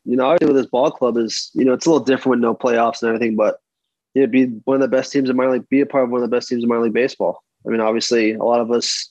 you 0.05 0.17
know, 0.17 0.27
obviously 0.27 0.53
with 0.53 0.63
this 0.63 0.71
ball 0.71 0.91
club 0.91 1.17
is, 1.17 1.51
you 1.55 1.65
know, 1.65 1.73
it's 1.73 1.87
a 1.87 1.91
little 1.91 2.05
different 2.05 2.31
with 2.31 2.41
no 2.41 2.55
playoffs 2.55 3.03
and 3.03 3.09
everything, 3.09 3.37
but 3.37 3.61
you 4.15 4.23
know, 4.23 4.27
be 4.27 4.47
one 4.65 4.75
of 4.75 4.81
the 4.81 4.95
best 4.95 5.13
teams 5.13 5.31
in 5.31 5.37
minor 5.37 5.53
league, 5.53 5.69
be 5.69 5.81
a 5.81 5.87
part 5.87 6.05
of 6.05 6.11
one 6.11 6.23
of 6.23 6.29
the 6.29 6.37
best 6.37 6.49
teams 6.49 6.63
in 6.63 6.69
minor 6.69 6.83
league 6.83 6.93
baseball. 6.93 7.43
I 7.67 7.71
mean, 7.71 7.81
obviously, 7.81 8.33
a 8.33 8.43
lot 8.43 8.61
of 8.61 8.71
us 8.71 9.11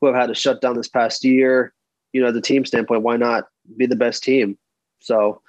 who 0.00 0.08
have 0.08 0.16
had 0.16 0.26
to 0.26 0.34
shut 0.34 0.60
down 0.60 0.76
this 0.76 0.88
past 0.88 1.24
year, 1.24 1.72
you 2.12 2.20
know, 2.20 2.32
the 2.32 2.40
team 2.40 2.64
standpoint, 2.64 3.02
why 3.02 3.16
not 3.16 3.44
be 3.76 3.86
the 3.86 3.96
best 3.96 4.22
team? 4.24 4.58
So 5.00 5.40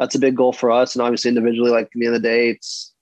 that's 0.00 0.14
a 0.14 0.18
big 0.18 0.34
goal 0.34 0.52
for 0.52 0.70
us. 0.70 0.96
And 0.96 1.02
obviously, 1.02 1.28
individually, 1.28 1.70
like 1.70 1.84
at 1.84 1.90
the 1.94 2.06
end 2.06 2.16
of 2.16 2.22
the 2.22 2.28
day, 2.28 2.48
it's 2.48 2.92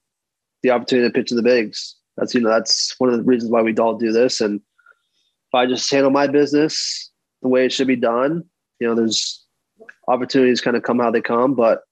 the 0.62 0.70
opportunity 0.70 1.08
to 1.08 1.12
pitch 1.12 1.30
in 1.30 1.36
the 1.36 1.42
bigs. 1.42 1.94
That's 2.16 2.34
you 2.34 2.40
know, 2.40 2.50
that's 2.50 2.94
one 2.98 3.08
of 3.08 3.16
the 3.16 3.22
reasons 3.22 3.52
why 3.52 3.62
we 3.62 3.74
all 3.76 3.96
do 3.96 4.10
this. 4.10 4.40
And 4.40 4.56
if 4.56 5.54
I 5.54 5.64
just 5.64 5.90
handle 5.90 6.10
my 6.10 6.26
business 6.26 7.10
the 7.40 7.48
way 7.48 7.64
it 7.64 7.72
should 7.72 7.86
be 7.86 7.96
done, 7.96 8.44
you 8.80 8.88
know, 8.88 8.96
there's 8.96 9.46
opportunities 10.08 10.60
kind 10.60 10.76
of 10.76 10.82
come 10.82 10.98
how 10.98 11.12
they 11.12 11.20
come, 11.20 11.54
but 11.54 11.82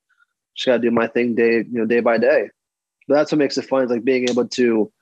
just 0.56 0.66
gotta 0.66 0.80
do 0.80 0.90
my 0.90 1.06
thing 1.06 1.36
day, 1.36 1.58
you 1.58 1.78
know, 1.78 1.86
day 1.86 2.00
by 2.00 2.18
day. 2.18 2.50
But 3.06 3.14
that's 3.14 3.30
what 3.30 3.38
makes 3.38 3.56
it 3.56 3.66
fun, 3.66 3.84
is 3.84 3.90
like 3.90 4.02
being 4.02 4.28
able 4.28 4.48
to 4.48 4.92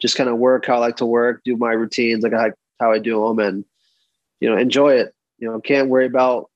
just 0.00 0.16
kind 0.16 0.30
of 0.30 0.38
work 0.38 0.66
how 0.66 0.76
I 0.76 0.78
like 0.78 0.96
to 0.98 1.06
work, 1.06 1.42
do 1.44 1.56
my 1.56 1.72
routines 1.72 2.22
like 2.22 2.32
I, 2.32 2.52
how 2.78 2.92
I 2.92 3.00
do 3.00 3.26
them, 3.26 3.40
and 3.40 3.64
you 4.38 4.48
know, 4.48 4.56
enjoy 4.56 4.94
it. 4.94 5.12
You 5.38 5.50
know, 5.50 5.60
can't 5.60 5.88
worry 5.88 6.06
about 6.06 6.48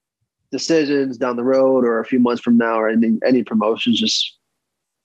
decisions 0.52 1.16
down 1.16 1.36
the 1.36 1.42
road 1.42 1.84
or 1.84 1.98
a 1.98 2.04
few 2.04 2.20
months 2.20 2.42
from 2.42 2.56
now 2.56 2.78
or 2.78 2.88
any 2.88 3.18
any 3.26 3.42
promotions. 3.42 3.98
Just 3.98 4.38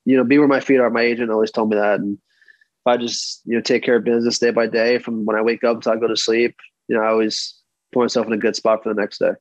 you 0.05 0.15
know, 0.15 0.23
be 0.23 0.38
where 0.38 0.47
my 0.47 0.60
feet 0.60 0.79
are. 0.79 0.89
My 0.89 1.01
agent 1.01 1.31
always 1.31 1.51
told 1.51 1.69
me 1.69 1.77
that, 1.77 1.99
and 1.99 2.15
if 2.15 2.88
I 2.88 2.97
just 2.97 3.41
you 3.45 3.55
know 3.55 3.62
take 3.62 3.83
care 3.83 3.95
of 3.95 4.03
business 4.03 4.38
day 4.38 4.51
by 4.51 4.67
day 4.67 4.99
from 4.99 5.25
when 5.25 5.36
I 5.36 5.41
wake 5.41 5.63
up 5.63 5.77
until 5.77 5.93
I 5.93 5.97
go 5.97 6.07
to 6.07 6.15
sleep, 6.15 6.55
you 6.88 6.95
know, 6.95 7.01
I 7.01 7.07
always 7.07 7.55
put 7.91 8.01
myself 8.01 8.27
in 8.27 8.33
a 8.33 8.38
good 8.38 8.55
spot 8.55 8.83
for 8.83 8.93
the 8.93 8.99
next 8.99 9.17
day. 9.17 9.31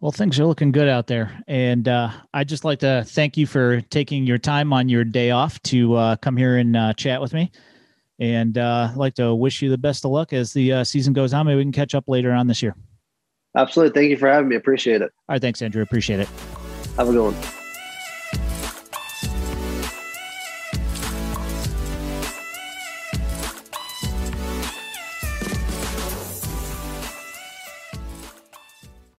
Well, 0.00 0.12
things 0.12 0.38
are 0.38 0.46
looking 0.46 0.72
good 0.72 0.88
out 0.88 1.06
there. 1.06 1.42
And 1.46 1.88
uh, 1.88 2.10
I'd 2.32 2.48
just 2.48 2.64
like 2.64 2.80
to 2.80 3.04
thank 3.06 3.36
you 3.36 3.46
for 3.46 3.80
taking 3.82 4.26
your 4.26 4.38
time 4.38 4.72
on 4.72 4.88
your 4.88 5.04
day 5.04 5.30
off 5.30 5.60
to 5.64 5.94
uh, 5.94 6.16
come 6.16 6.36
here 6.36 6.56
and 6.56 6.76
uh, 6.76 6.92
chat 6.94 7.20
with 7.20 7.32
me. 7.32 7.50
And 8.18 8.56
uh, 8.56 8.88
I'd 8.90 8.96
like 8.96 9.14
to 9.14 9.34
wish 9.34 9.60
you 9.62 9.70
the 9.70 9.78
best 9.78 10.04
of 10.04 10.10
luck 10.10 10.32
as 10.32 10.52
the 10.52 10.72
uh, 10.72 10.84
season 10.84 11.12
goes 11.12 11.34
on. 11.34 11.46
Maybe 11.46 11.56
we 11.56 11.64
can 11.64 11.72
catch 11.72 11.94
up 11.94 12.04
later 12.06 12.32
on 12.32 12.46
this 12.46 12.62
year. 12.62 12.76
Absolutely. 13.56 14.00
Thank 14.00 14.10
you 14.10 14.16
for 14.16 14.28
having 14.28 14.48
me. 14.48 14.56
Appreciate 14.56 15.02
it. 15.02 15.12
All 15.28 15.34
right. 15.34 15.40
Thanks, 15.40 15.62
Andrew. 15.62 15.82
Appreciate 15.82 16.20
it. 16.20 16.28
Have 16.96 17.08
a 17.08 17.12
good 17.12 17.32
one. 17.32 17.63